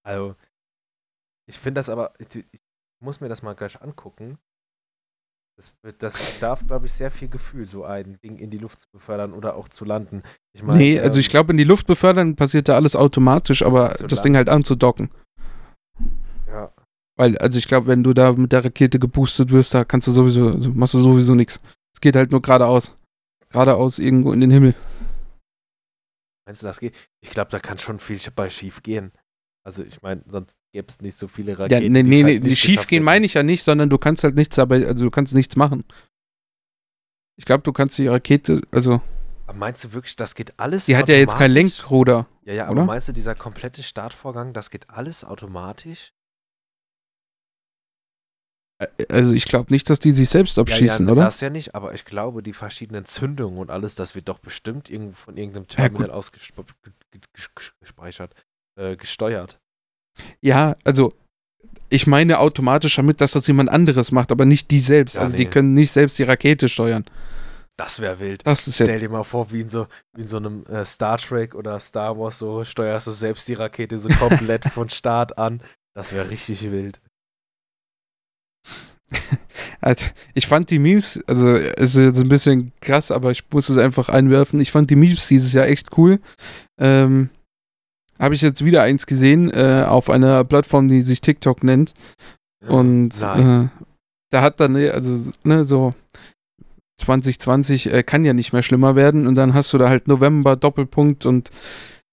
[0.05, 0.37] Also,
[1.49, 2.61] ich finde das aber, ich, ich
[3.03, 4.39] muss mir das mal gleich angucken.
[5.59, 8.87] Das, das darf, glaube ich, sehr viel Gefühl, so ein Ding in die Luft zu
[8.93, 10.23] befördern oder auch zu landen.
[10.53, 13.63] Ich mein, nee, also ich ähm, glaube, in die Luft befördern passiert da alles automatisch,
[13.63, 15.11] aber das Ding halt anzudocken.
[16.47, 16.73] Ja,
[17.17, 20.13] Weil, also ich glaube, wenn du da mit der Rakete geboostet wirst, da kannst du
[20.13, 21.61] sowieso, also machst du sowieso nichts.
[21.93, 22.93] Es geht halt nur geradeaus.
[23.49, 24.77] Geradeaus irgendwo in den Himmel.
[26.47, 26.95] meinst du, das geht?
[27.21, 29.11] Ich glaube, da kann schon viel bei schief gehen.
[29.67, 31.93] Also, ich meine, sonst gäbe es nicht so viele Ja, Raketen.
[31.93, 34.35] nee, die's nee, halt nee, schief gehen meine ich ja nicht, sondern du kannst halt
[34.35, 35.85] nichts dabei, also du kannst nichts machen.
[37.37, 39.01] Ich glaube, du kannst die Rakete, also,
[39.47, 41.53] Aber meinst du wirklich, das geht alles die hat ja jetzt kein?
[41.53, 42.27] Lenkruder.
[42.45, 42.85] Ja, ja, aber oder?
[42.85, 46.13] meinst du, dieser komplette Startvorgang, das geht alles automatisch?
[49.09, 51.25] Also ich glaube nicht, dass die sich selbst abschießen, ja, ja, oder?
[51.25, 54.89] Das ja nicht, aber ich glaube, die verschiedenen Zündungen und alles, das wird doch bestimmt
[54.89, 55.77] irgendwo von irgendeinem Ja.
[55.89, 58.35] Terminal aus gespe- ge- ge- ge- gespeichert,
[58.79, 59.59] äh, gesteuert.
[60.41, 61.13] Ja, also
[61.91, 65.17] ich meine automatisch damit, dass das jemand anderes macht, aber nicht die selbst.
[65.17, 65.51] Ja, also die nee.
[65.51, 67.05] können nicht selbst die Rakete steuern.
[67.79, 68.45] Das wäre wild.
[68.45, 68.87] Das ist ja.
[68.87, 71.79] Stell dir mal vor, wie in so, wie in so einem äh, Star Trek oder
[71.79, 75.63] Star Wars, so steuerst du selbst die Rakete so komplett von Start an.
[75.95, 77.01] Das wäre richtig wild.
[79.81, 83.69] halt, ich fand die Memes, also es ist jetzt ein bisschen krass, aber ich muss
[83.69, 84.61] es einfach einwerfen.
[84.61, 86.21] Ich fand die Memes dieses Jahr echt cool.
[86.81, 87.31] Ähm,
[88.19, 91.95] Habe ich jetzt wieder eins gesehen äh, auf einer Plattform, die sich TikTok nennt.
[92.67, 93.69] Und äh,
[94.31, 95.93] da hat dann, ne, also, ne, so
[97.01, 99.27] 2020 äh, kann ja nicht mehr schlimmer werden.
[99.27, 101.51] Und dann hast du da halt November, Doppelpunkt und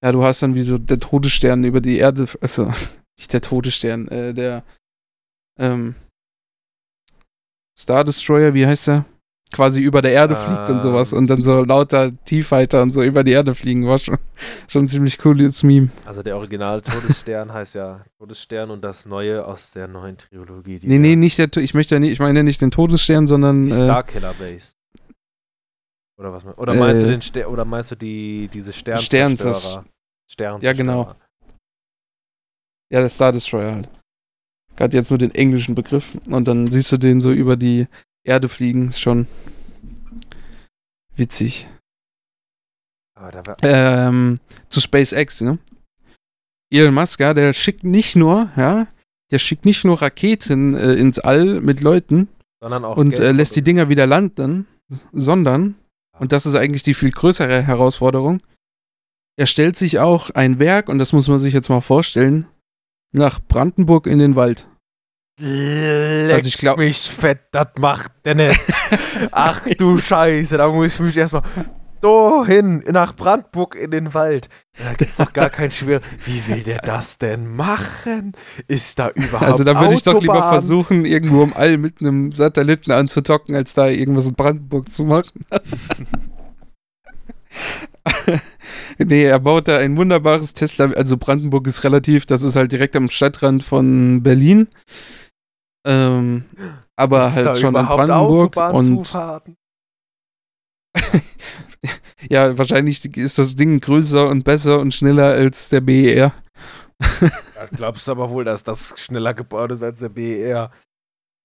[0.03, 2.65] ja, du hast dann wie so der Todesstern über die Erde, also
[3.17, 4.63] nicht der Todesstern, äh, der
[5.59, 5.95] ähm,
[7.77, 9.05] Star Destroyer, wie heißt der?
[9.53, 13.23] Quasi über der Erde fliegt und sowas und dann so lauter T-Fighter und so über
[13.23, 14.17] die Erde fliegen, war schon,
[14.67, 15.89] schon ein ziemlich cooles Meme.
[16.03, 20.79] Also der originale Todesstern heißt ja Todesstern und das neue aus der neuen Trilogie.
[20.83, 23.67] Nee, nee, nicht der, ich möchte ja nicht, ich meine nicht den Todesstern, sondern.
[23.67, 24.73] Die Äh, Starkiller Base.
[26.17, 26.57] Oder was?
[26.57, 29.85] Oder meinst du Äh, den Ster oder meinst du die diese Stern- Sternzerstörer?
[30.27, 30.63] Sternzerstörer.
[30.63, 31.15] Ja, genau.
[32.91, 33.89] ja, der Star Destroyer halt.
[34.75, 37.87] Gerade jetzt nur den englischen Begriff und dann siehst du den so über die
[38.25, 39.27] Erde fliegen, ist schon
[41.15, 41.67] witzig.
[43.15, 45.57] War, ähm, zu SpaceX, ne?
[46.69, 48.87] Elon Musk, ja, der schickt nicht nur, ja,
[49.31, 52.27] der schickt nicht nur Raketen äh, ins All mit Leuten
[52.59, 53.61] und äh, lässt die.
[53.61, 54.67] Dinger wieder landen,
[55.13, 55.75] sondern,
[56.19, 58.41] und das ist eigentlich die viel größere Herausforderung,
[59.37, 62.47] er stellt sich auch ein Werk, und das muss man sich jetzt mal vorstellen,
[63.11, 64.67] nach Brandenburg in den Wald.
[65.37, 68.59] Leck Also ich glaub- mich fett, das macht der nicht.
[69.31, 71.43] Ach du Scheiße, da muss ich mich erstmal
[72.45, 74.47] hin nach Brandenburg in den Wald.
[74.77, 76.01] Da gibt's doch gar kein Schwer.
[76.23, 78.33] Wie will der das denn machen?
[78.67, 82.31] Ist da überhaupt Also da würde ich doch lieber versuchen, irgendwo im All mit einem
[82.31, 85.41] Satelliten anzudocken, als da irgendwas in Brandenburg zu machen.
[88.99, 90.91] nee, er baut da ein wunderbares Tesla.
[90.91, 94.67] Also Brandenburg ist relativ, das ist halt direkt am Stadtrand von Berlin.
[95.85, 96.45] Ähm,
[96.95, 98.55] aber Gibt's halt schon in Brandenburg.
[98.73, 99.13] Und
[102.29, 106.33] ja, wahrscheinlich ist das Ding größer und besser und schneller als der BER.
[107.21, 110.71] Ja, glaubst du aber wohl, dass das schneller gebaut ist als der BER?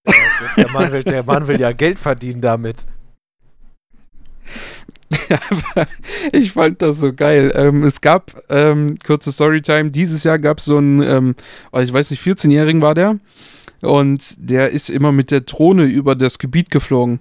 [0.06, 2.86] Der, der, Mann will, der Mann will ja Geld verdienen damit.
[5.28, 5.86] Aber
[6.32, 7.52] ich fand das so geil.
[7.54, 11.34] Ähm, es gab, ähm, kurze Storytime, dieses Jahr gab es so einen, ähm,
[11.72, 13.18] oh, ich weiß nicht, 14-Jährigen war der.
[13.82, 17.20] Und der ist immer mit der Drohne über das Gebiet geflogen.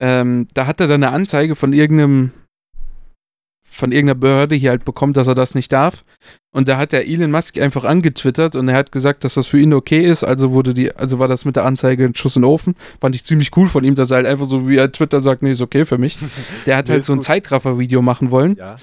[0.00, 2.32] Ähm, da hat er dann eine Anzeige von irgendeinem,
[3.68, 6.04] von irgendeiner Behörde hier halt bekommen, dass er das nicht darf.
[6.52, 9.58] Und da hat der Elon Musk einfach angetwittert und er hat gesagt, dass das für
[9.58, 10.22] ihn okay ist.
[10.24, 12.74] Also wurde die, also war das mit der Anzeige ein Schuss in den Ofen.
[13.00, 15.42] Fand ich ziemlich cool von ihm, dass er halt einfach so wie er Twitter sagt,
[15.42, 16.18] nee, ist okay für mich.
[16.66, 17.22] Der hat Nee, halt so ein.
[17.22, 18.76] Zeitraffer-Video machen wollen, Ja.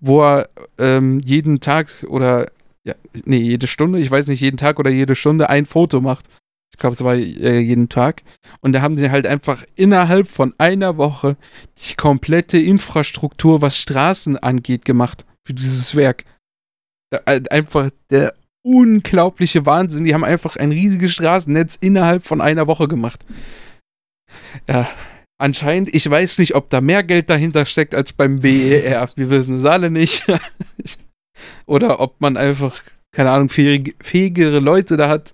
[0.00, 0.48] wo er
[0.78, 2.50] ähm, jeden Tag oder
[2.84, 6.26] ja, nee, jede Stunde, ich weiß nicht, jeden Tag oder jede Stunde ein Foto macht.
[6.72, 8.22] Ich glaube, es war äh, jeden Tag.
[8.60, 11.36] Und da haben die halt einfach innerhalb von einer Woche
[11.78, 16.24] die komplette Infrastruktur, was Straßen angeht, gemacht für dieses Werk.
[17.10, 20.04] Da, äh, einfach der unglaubliche Wahnsinn.
[20.04, 23.24] Die haben einfach ein riesiges Straßennetz innerhalb von einer Woche gemacht.
[24.68, 24.88] Ja,
[25.38, 29.10] anscheinend, ich weiß nicht, ob da mehr Geld dahinter steckt als beim BER.
[29.14, 30.24] Wir wissen es alle nicht.
[31.66, 35.32] Oder ob man einfach, keine Ahnung, fähige, fähigere Leute da hat.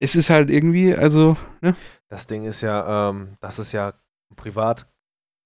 [0.00, 1.74] Es ist halt irgendwie, also, ne?
[2.08, 3.94] Das Ding ist ja, ähm, das ist ja
[4.36, 4.86] Privat,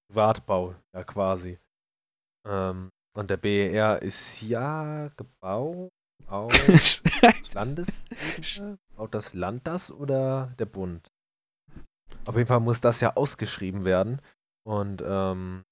[0.08, 1.58] Privatbau, ja quasi.
[2.46, 5.90] Ähm, und der BER ist ja gebaut
[6.26, 6.52] auf
[7.54, 8.78] Landesebene.
[8.96, 11.10] Baut das Land das oder der Bund?
[12.24, 14.20] Auf jeden Fall muss das ja ausgeschrieben werden.
[14.64, 15.64] Und ähm,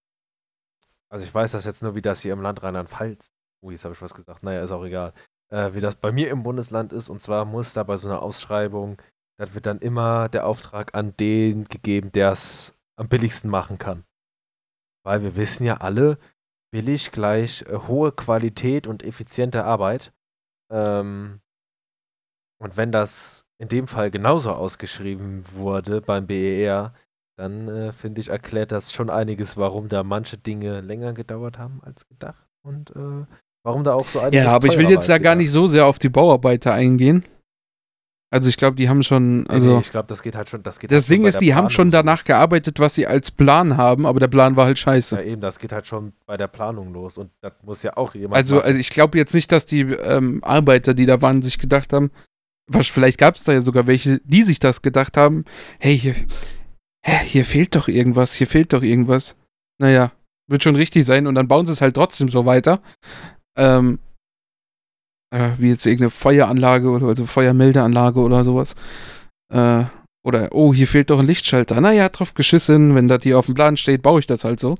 [1.10, 3.32] also ich weiß das jetzt nur, wie das hier im Land Rheinland-Pfalz.
[3.62, 4.42] Oh, jetzt habe ich was gesagt.
[4.42, 5.12] Naja, ist auch egal.
[5.50, 7.08] Äh, wie das bei mir im Bundesland ist.
[7.08, 9.00] Und zwar muss da bei so einer Ausschreibung,
[9.38, 14.04] das wird dann immer der Auftrag an den gegeben, der es am billigsten machen kann.
[15.04, 16.18] Weil wir wissen ja alle,
[16.70, 20.12] billig gleich äh, hohe Qualität und effiziente Arbeit.
[20.70, 21.40] Ähm,
[22.58, 26.94] und wenn das in dem Fall genauso ausgeschrieben wurde beim BER,
[27.36, 31.82] dann äh, finde ich, erklärt das schon einiges, warum da manche Dinge länger gedauert haben
[31.82, 33.26] als gedacht und äh,
[33.62, 35.86] warum da auch so einiges Ja, aber ich will jetzt da gar nicht so sehr
[35.86, 37.24] auf die Bauarbeiter eingehen.
[38.32, 39.40] Also ich glaube, die haben schon.
[39.40, 40.62] Nee, also nee, ich glaube, das geht halt schon.
[40.62, 43.32] Das, geht das halt Ding ist, die haben Planung schon danach gearbeitet, was sie als
[43.32, 45.16] Plan haben, aber der Plan war halt scheiße.
[45.16, 48.14] Ja, eben, das geht halt schon bei der Planung los und das muss ja auch
[48.14, 48.36] jemand.
[48.36, 48.66] Also, machen.
[48.66, 52.12] also ich glaube jetzt nicht, dass die ähm, Arbeiter, die da waren, sich gedacht haben,
[52.68, 55.44] was, vielleicht gab es da ja sogar welche, die sich das gedacht haben,
[55.80, 56.14] hey, hier,
[57.02, 59.34] hä, hier fehlt doch irgendwas, hier fehlt doch irgendwas.
[59.78, 60.12] Naja,
[60.46, 62.80] wird schon richtig sein und dann bauen sie es halt trotzdem so weiter.
[63.60, 63.98] Ähm,
[65.30, 68.74] äh, wie jetzt irgendeine Feueranlage oder also Feuermeldeanlage oder sowas.
[69.52, 69.84] Äh,
[70.22, 71.80] Oder, oh, hier fehlt doch ein Lichtschalter.
[71.80, 74.74] Naja, drauf geschissen, wenn das hier auf dem Plan steht, baue ich das halt so.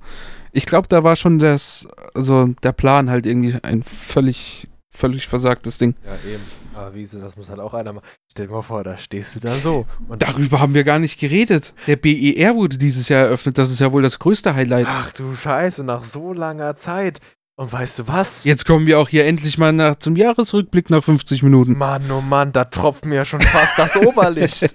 [0.52, 5.78] Ich glaube, da war schon das, also der Plan halt irgendwie ein völlig, völlig versagtes
[5.78, 5.94] Ding.
[6.04, 6.42] Ja, eben.
[6.74, 8.04] Aber wie gesagt, das muss halt auch einer machen.
[8.30, 9.86] Stell dir mal vor, da stehst du da so.
[10.08, 11.72] Und Darüber haben wir gar nicht geredet.
[11.86, 13.56] Der BER wurde dieses Jahr eröffnet.
[13.56, 14.86] Das ist ja wohl das größte Highlight.
[14.88, 17.18] ach du Scheiße, nach so langer Zeit.
[17.60, 18.44] Und weißt du was?
[18.44, 21.76] Jetzt kommen wir auch hier endlich mal nach, zum Jahresrückblick nach 50 Minuten.
[21.76, 24.74] Mann, oh Mann, da tropft mir ja schon fast das Oberlicht.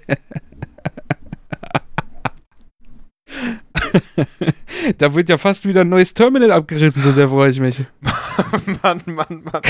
[4.98, 7.82] da wird ja fast wieder ein neues Terminal abgerissen, so sehr freue ich mich.
[8.82, 9.62] Mann, Mann, Mann.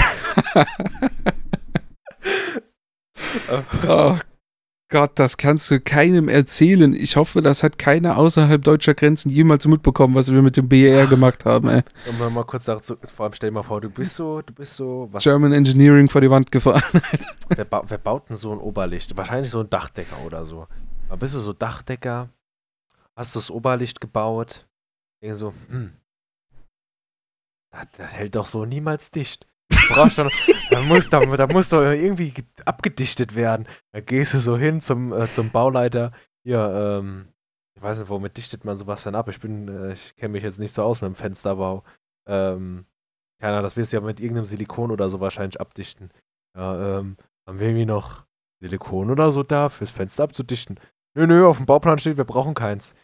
[3.89, 4.19] Oh
[4.89, 6.95] Gott, das kannst du keinem erzählen.
[6.95, 11.09] Ich hoffe, das hat keiner außerhalb deutscher Grenzen jemals mitbekommen, was wir mit dem BER
[11.09, 11.68] gemacht haben.
[11.68, 11.82] Ey.
[12.09, 14.55] Um mal, mal kurz dazu, vor allem stell dir mal vor, du bist so, du
[14.55, 16.84] bist so, was, German Engineering vor die Wand gefahren.
[17.49, 19.16] wer, ba wer baut denn so ein Oberlicht?
[19.16, 20.68] Wahrscheinlich so ein Dachdecker oder so.
[21.09, 22.28] Aber bist du so Dachdecker,
[23.16, 24.68] hast du das Oberlicht gebaut,
[25.20, 25.95] denkst so, hm,
[27.72, 29.49] das, das hält doch so niemals dicht.
[29.89, 30.30] Du brauchst doch,
[30.70, 33.66] da, muss, da, da muss doch irgendwie ge- abgedichtet werden.
[33.93, 36.12] Da gehst du so hin zum, äh, zum Bauleiter.
[36.45, 37.28] Hier, ähm,
[37.76, 39.28] ich weiß nicht, womit dichtet man sowas denn ab?
[39.28, 41.84] Ich bin, äh, ich kenne mich jetzt nicht so aus mit dem Fensterbau.
[42.28, 42.87] Ähm,
[43.41, 46.11] keine Ahnung, das wirst du ja mit irgendeinem Silikon oder so wahrscheinlich abdichten.
[46.57, 47.16] Ja, ähm,
[47.47, 48.24] haben wir irgendwie noch
[48.61, 50.80] Silikon oder so da, fürs Fenster abzudichten?
[51.14, 52.95] Nö, nö, auf dem Bauplan steht, wir brauchen keins.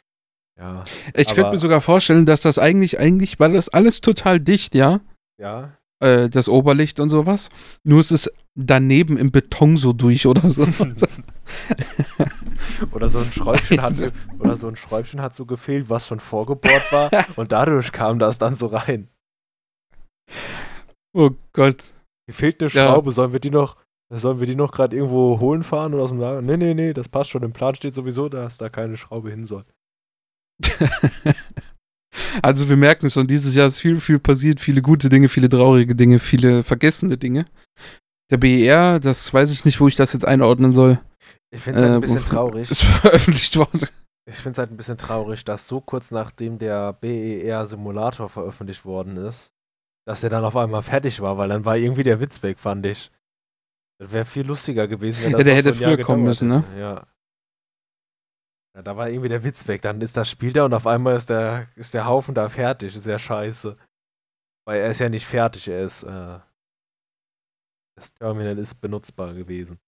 [0.58, 4.74] Ja, Ich könnte mir sogar vorstellen, dass das eigentlich, eigentlich war das alles total dicht,
[4.74, 5.00] ja?
[5.38, 5.76] ja.
[6.02, 7.48] Äh, das Oberlicht und sowas.
[7.84, 10.66] Nur es ist daneben im Beton so durch oder so.
[12.92, 14.06] Oder so ein Schräubchen hat so,
[14.38, 18.38] oder so ein Schräubchen hat so gefehlt, was schon vorgebohrt war und dadurch kam das
[18.38, 19.08] dann so rein.
[21.12, 21.92] oh Gott.
[22.26, 22.86] Hier fehlt eine Ja.
[22.88, 23.76] Schraube, sollen wir die noch,
[24.10, 26.42] sollen wir die noch gerade irgendwo holen fahren oder aus dem Lager?
[26.42, 27.42] Nee, nee, nee, das passt schon.
[27.42, 29.64] Im Plan steht sowieso, dass da keine Schraube hin soll.
[32.42, 35.48] also wir merken es schon, dieses Jahr ist viel, viel passiert, viele gute Dinge, viele
[35.48, 37.44] traurige Dinge, viele vergessene Dinge.
[38.30, 40.98] Der BER, das weiß ich nicht, wo ich das jetzt einordnen soll,
[41.50, 42.70] Ich finde es halt Äh, ein bisschen wo- traurig.
[42.70, 43.80] ist veröffentlicht worden.
[44.24, 49.16] Ich finde es halt ein bisschen traurig, dass so kurz nachdem der BER-Simulator veröffentlicht worden
[49.16, 49.52] ist,
[50.06, 52.86] dass er dann auf einmal fertig war, weil dann war irgendwie der Witz weg, fand
[52.86, 53.10] ich.
[53.98, 56.48] Das wäre viel lustiger gewesen, wenn das Ja, der hätte so Jahr früher kommen müssen,
[56.48, 56.64] ne?
[56.78, 57.06] Ja.
[58.74, 58.82] Ja.
[58.82, 59.82] Da war irgendwie der Witz weg.
[59.82, 62.94] Dann ist das Spiel da und auf einmal ist der, ist der Haufen da fertig.
[62.96, 63.76] Ist ja scheiße.
[64.64, 66.38] Weil er ist ja nicht fertig, er ist, äh,
[67.96, 69.78] das Terminal ist benutzbar gewesen.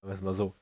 [0.00, 0.54] Sagen wir es mal so.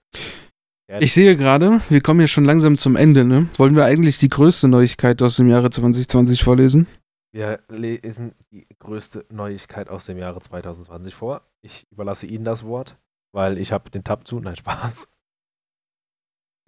[1.01, 3.47] Ich sehe gerade, wir kommen ja schon langsam zum Ende, ne?
[3.59, 6.87] Wollen wir eigentlich die größte Neuigkeit aus dem Jahre 2020 vorlesen?
[7.31, 11.43] Wir lesen die größte Neuigkeit aus dem Jahre 2020 vor.
[11.61, 12.97] Ich überlasse Ihnen das Wort,
[13.33, 14.41] weil ich habe den Tab zu.
[14.41, 15.13] Nein, Spaß.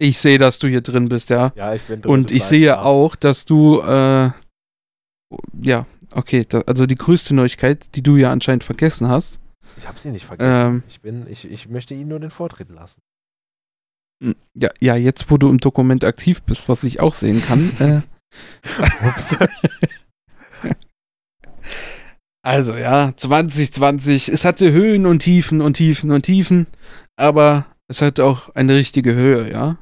[0.01, 1.51] Ich sehe, dass du hier drin bist, ja.
[1.55, 2.11] Ja, ich bin drin.
[2.11, 2.85] Und ich sehe Spaß.
[2.85, 4.31] auch, dass du, äh,
[5.61, 5.85] ja,
[6.15, 9.39] okay, da, also die größte Neuigkeit, die du ja anscheinend vergessen hast.
[9.77, 10.67] Ich habe sie nicht vergessen.
[10.67, 10.83] Ähm.
[10.89, 12.99] ich, bin, ich, ich möchte Ihnen nur den Vortritt lassen.
[14.23, 17.71] Hm, Ja, ja, jetzt wo du im Dokument aktiv bist, was ich auch sehen kann.
[17.79, 18.01] äh,
[22.43, 26.65] also ja, 2020, es hatte Höhen und Tiefen und Tiefen und Tiefen,
[27.17, 29.77] aber es hatte auch eine richtige Höhe, ja.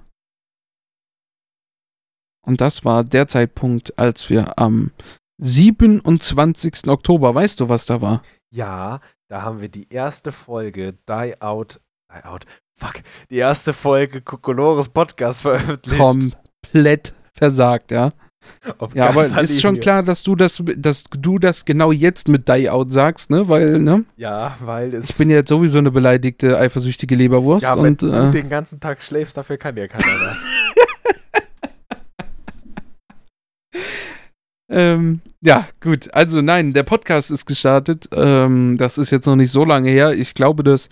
[2.45, 4.91] Und das war der Zeitpunkt, als wir am
[5.41, 6.87] 27.
[6.87, 8.21] Oktober, weißt du, was da war?
[8.51, 11.79] ja, da haben wir die erste Folge Die Out.
[12.11, 12.45] Die Out.
[12.79, 12.95] Fuck.
[13.29, 15.99] Die erste Folge Kokolores Podcast veröffentlicht.
[15.99, 18.09] Komplett versagt, ja.
[18.79, 22.47] Auf Ja, aber ist schon klar, dass du das, dass du das genau jetzt mit
[22.47, 23.47] Die Out sagst, ne?
[23.47, 24.05] Weil, ne?
[24.15, 25.11] Ja, weil es.
[25.11, 28.49] Ich bin ja jetzt sowieso eine beleidigte, eifersüchtige Leberwurst Ja, wenn und du äh, den
[28.49, 30.49] ganzen Tag schläfst, dafür kann ja keiner was.
[34.69, 36.13] Ähm, ja, gut.
[36.13, 38.09] Also nein, der Podcast ist gestartet.
[38.11, 40.13] Ähm, das ist jetzt noch nicht so lange her.
[40.13, 40.89] Ich glaube, das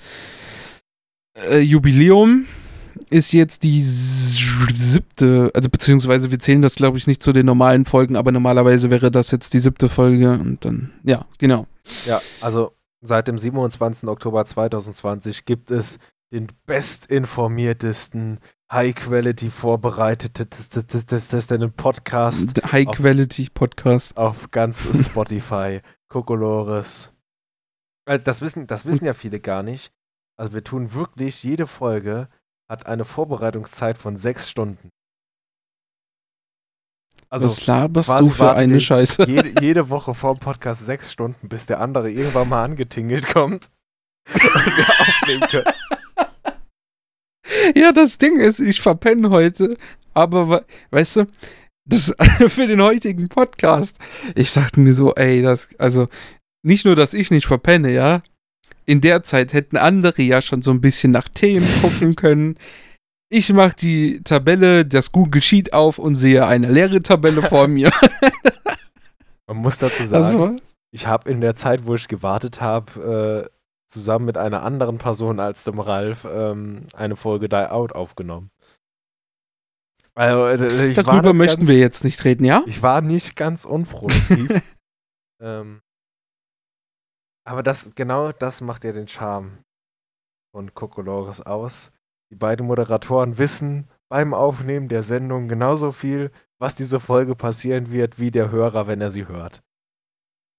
[1.50, 2.46] äh, Jubiläum
[3.10, 7.86] ist jetzt die siebte, also beziehungsweise wir zählen das, glaube ich, nicht zu den normalen
[7.86, 11.68] Folgen, aber normalerweise wäre das jetzt die siebte Folge und dann, ja, genau.
[12.06, 14.10] Ja, also seit dem 27.
[14.10, 16.00] Oktober 2020 gibt es
[16.34, 18.40] den bestinformiertesten,
[18.72, 24.18] high-quality vorbereitetesten Podcast High Quality Podcast.
[24.18, 27.14] auf ganz Spotify, Kokolores.
[28.06, 29.92] Äh, Das wissen, das wissen ja viele gar nicht.
[30.38, 32.30] Also wir tun wirklich, jede Folge
[32.70, 34.90] hat eine Vorbereitungszeit von sechs Stunden.
[37.30, 39.24] Also Was laberst du für eine Scheiße?
[39.28, 43.70] jede, jede Woche vor dem Podcast sechs Stunden, bis der andere irgendwann mal angetingelt kommt
[44.34, 45.74] und wir aufnehmen können.
[47.76, 49.76] Ja, das Ding ist, ich verpenne heute,
[50.14, 51.26] aber we- weißt du,
[51.86, 52.14] das
[52.50, 53.98] für den heutigen Podcast.
[54.36, 56.06] Ich sagte mir so, ey, das, also
[56.64, 58.22] nicht nur, dass ich nicht verpenne, ja.
[58.86, 62.56] In der Zeit hätten andere ja schon so ein bisschen nach Themen gucken können.
[63.30, 67.92] Ich mache die Tabelle, das Google Sheet auf und sehe eine leere Tabelle vor mir.
[69.48, 70.62] Man muss dazu Das sagen,
[70.92, 73.57] ich habe in der Zeit, wo ich gewartet habe, äh,
[73.88, 78.52] zusammen mit einer anderen Person als dem Ralf ähm, eine Folge Die Out aufgenommen.
[80.14, 82.64] Also, äh, darüber möchten ganz, wir jetzt nicht reden, ja?
[82.66, 84.50] Ich war nicht ganz unproduktiv.
[85.42, 85.82] ähm,
[87.46, 89.60] aber das, genau das macht ja den Charme
[90.52, 91.92] von Kokolores aus.
[92.32, 98.20] Die beiden Moderatoren wissen beim Aufnehmen der Sendung genauso viel, was diese Folge passieren wird,
[98.20, 99.62] wie der Hörer, wenn er sie hört.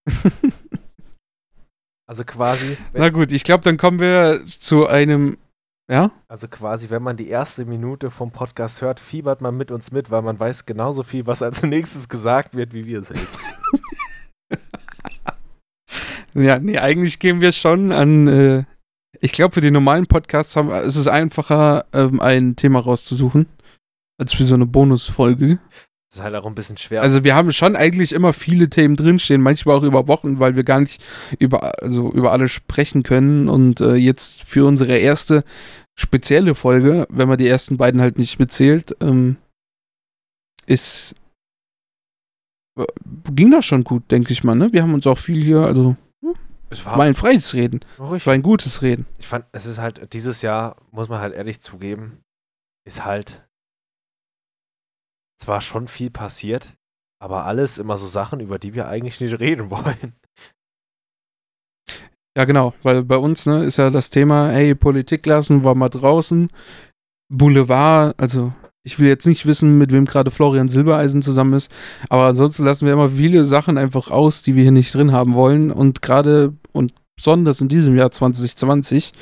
[2.08, 5.36] Also quasi, wenn, Na gut, ich glaube, dann kommen wir zu einem,
[5.90, 6.10] ja?
[6.26, 10.10] also quasi, wenn man die erste Minute vom Podcast hört, fiebert man mit uns mit,
[10.10, 13.44] weil man weiß genauso viel, was als nächstes gesagt wird, wie wir selbst.
[16.34, 18.28] Ja, nee, eigentlich gehen wir schon an.
[18.28, 18.64] Äh,
[19.20, 23.46] ich glaube, für die normalen Podcasts haben, ist es einfacher, ähm, ein Thema rauszusuchen,
[24.18, 25.58] als für so eine Bonusfolge.
[26.10, 27.02] Das ist halt auch ein bisschen schwer.
[27.02, 30.64] Also wir haben schon eigentlich immer viele Themen drinstehen, manchmal auch über Wochen, weil wir
[30.64, 31.04] gar nicht
[31.38, 33.48] über, also über alle sprechen können.
[33.48, 35.42] Und äh, jetzt für unsere erste
[35.94, 39.36] spezielle Folge, wenn man die ersten beiden halt nicht mitzählt, ähm,
[40.66, 41.14] ist
[42.78, 42.86] äh,
[43.30, 44.54] ging das schon gut, denke ich mal.
[44.54, 44.72] Ne?
[44.72, 45.96] Wir haben uns auch viel hier, also
[46.70, 48.26] es war ein freies Reden, ruhig.
[48.26, 49.06] war ein gutes Reden.
[49.18, 52.20] Ich fand, es ist halt, dieses Jahr, muss man halt ehrlich zugeben,
[52.84, 53.47] ist halt
[55.38, 56.74] zwar schon viel passiert,
[57.22, 60.14] aber alles immer so Sachen, über die wir eigentlich nicht reden wollen.
[62.36, 65.88] Ja, genau, weil bei uns ne, ist ja das Thema, hey, Politik lassen wir mal
[65.88, 66.48] draußen.
[67.32, 68.52] Boulevard, also
[68.84, 71.74] ich will jetzt nicht wissen, mit wem gerade Florian Silbereisen zusammen ist,
[72.08, 75.34] aber ansonsten lassen wir immer viele Sachen einfach aus, die wir hier nicht drin haben
[75.34, 75.70] wollen.
[75.70, 79.12] Und gerade und besonders in diesem Jahr 2020,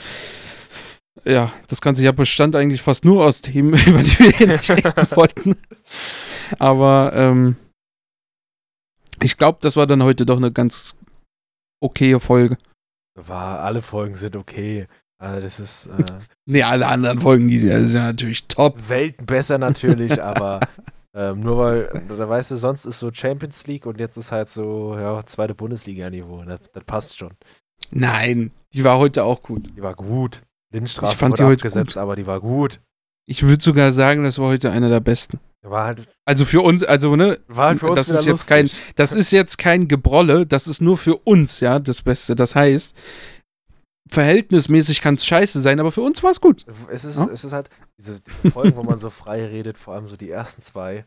[1.25, 5.11] ja, das Ganze Jahr bestand eigentlich fast nur aus Themen, über die wir nicht reden
[5.17, 5.57] wollten.
[6.59, 7.57] Aber ähm,
[9.23, 10.97] ich glaube, das war dann heute doch eine ganz
[11.81, 12.59] okaye Folge.
[13.19, 14.87] War, alle Folgen sind okay.
[15.19, 16.05] Also das ist äh,
[16.47, 18.89] Nee, alle anderen Folgen, die sind ja natürlich top.
[18.89, 20.61] Welten besser natürlich, aber
[21.17, 24.51] ähm, nur weil, da weißt du, sonst ist so Champions League und jetzt ist halt
[24.51, 26.45] so, ja, zweite Bundesliga-Niveau.
[26.45, 27.33] Das, das passt schon.
[27.91, 29.75] Nein, die war heute auch gut.
[29.75, 30.43] Die war gut.
[30.77, 31.97] Lindenstraße Ich fand die heute abgesetzt, gut.
[31.99, 32.81] aber die war gut.
[33.29, 35.41] Ich würde sogar sagen, das war heute einer der besten.
[35.63, 38.67] War halt, Also für uns, also ne, war halt für uns das ist jetzt kein,
[38.67, 38.93] lustig.
[38.97, 42.37] das ist jetzt kein Gebrolle, das ist nur für uns, ja, das Beste.
[42.37, 42.95] Das heißt,
[44.09, 46.65] verhältnismäßig kann es scheiße sein, aber für uns war es gut.
[46.89, 47.29] Es ist, Ja?
[47.33, 50.31] es ist halt diese die Folgen, wo man so frei redet, vor allem so die
[50.31, 51.05] ersten zwei,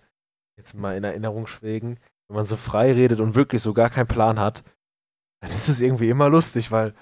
[0.57, 4.07] jetzt mal in Erinnerung schwelgen, wenn man so frei redet und wirklich so gar keinen
[4.07, 4.63] Plan hat,
[5.41, 6.93] dann ist es irgendwie immer lustig, weil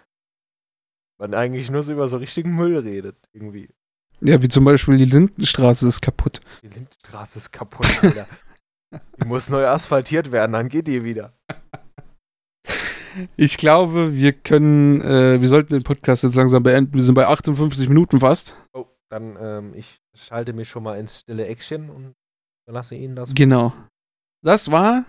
[1.19, 3.69] man eigentlich nur so über so richtigen Müll redet, irgendwie.
[4.21, 6.39] Ja, wie zum Beispiel die Lindenstraße ist kaputt.
[6.63, 8.27] Die Lindenstraße ist kaputt, Alter.
[8.91, 11.33] die muss neu asphaltiert werden, dann geht die wieder.
[13.35, 16.93] Ich glaube, wir können, äh, wir sollten den Podcast jetzt langsam beenden.
[16.93, 18.55] Wir sind bei 58 Minuten fast.
[18.73, 22.13] Oh, dann, ähm, ich schalte mich schon mal ins stille Action und
[22.65, 23.33] verlasse Ihnen das.
[23.33, 23.73] Genau.
[24.43, 25.05] Das war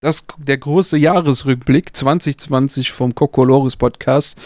[0.00, 4.36] das, der große Jahresrückblick 2020 vom Kokolores Podcast.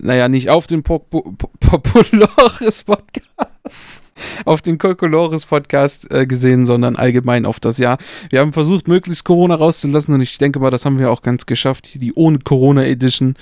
[0.00, 4.02] Naja, nicht auf den Po- Po- Po- Populores Podcast,
[4.44, 7.98] auf den Kokolores Podcast äh, gesehen, sondern allgemein auf das Jahr.
[8.30, 11.46] Wir haben versucht, möglichst Corona rauszulassen und ich denke mal, das haben wir auch ganz
[11.46, 13.34] geschafft, die ohne Corona Edition.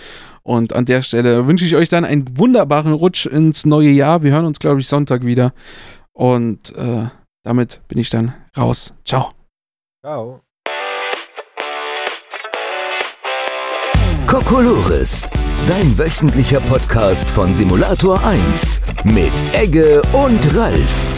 [0.42, 4.22] Und an der Stelle wünsche ich euch dann einen wunderbaren Rutsch ins neue Jahr.
[4.22, 5.52] Wir hören uns, glaube ich, Sonntag wieder.
[6.12, 7.08] Und äh,
[7.42, 8.94] damit bin ich dann raus.
[9.04, 9.28] Ciao.
[10.04, 10.45] Ciao.
[14.26, 15.28] Kokolores,
[15.68, 21.15] dein wöchentlicher Podcast von Simulator 1 mit Egge und Ralf.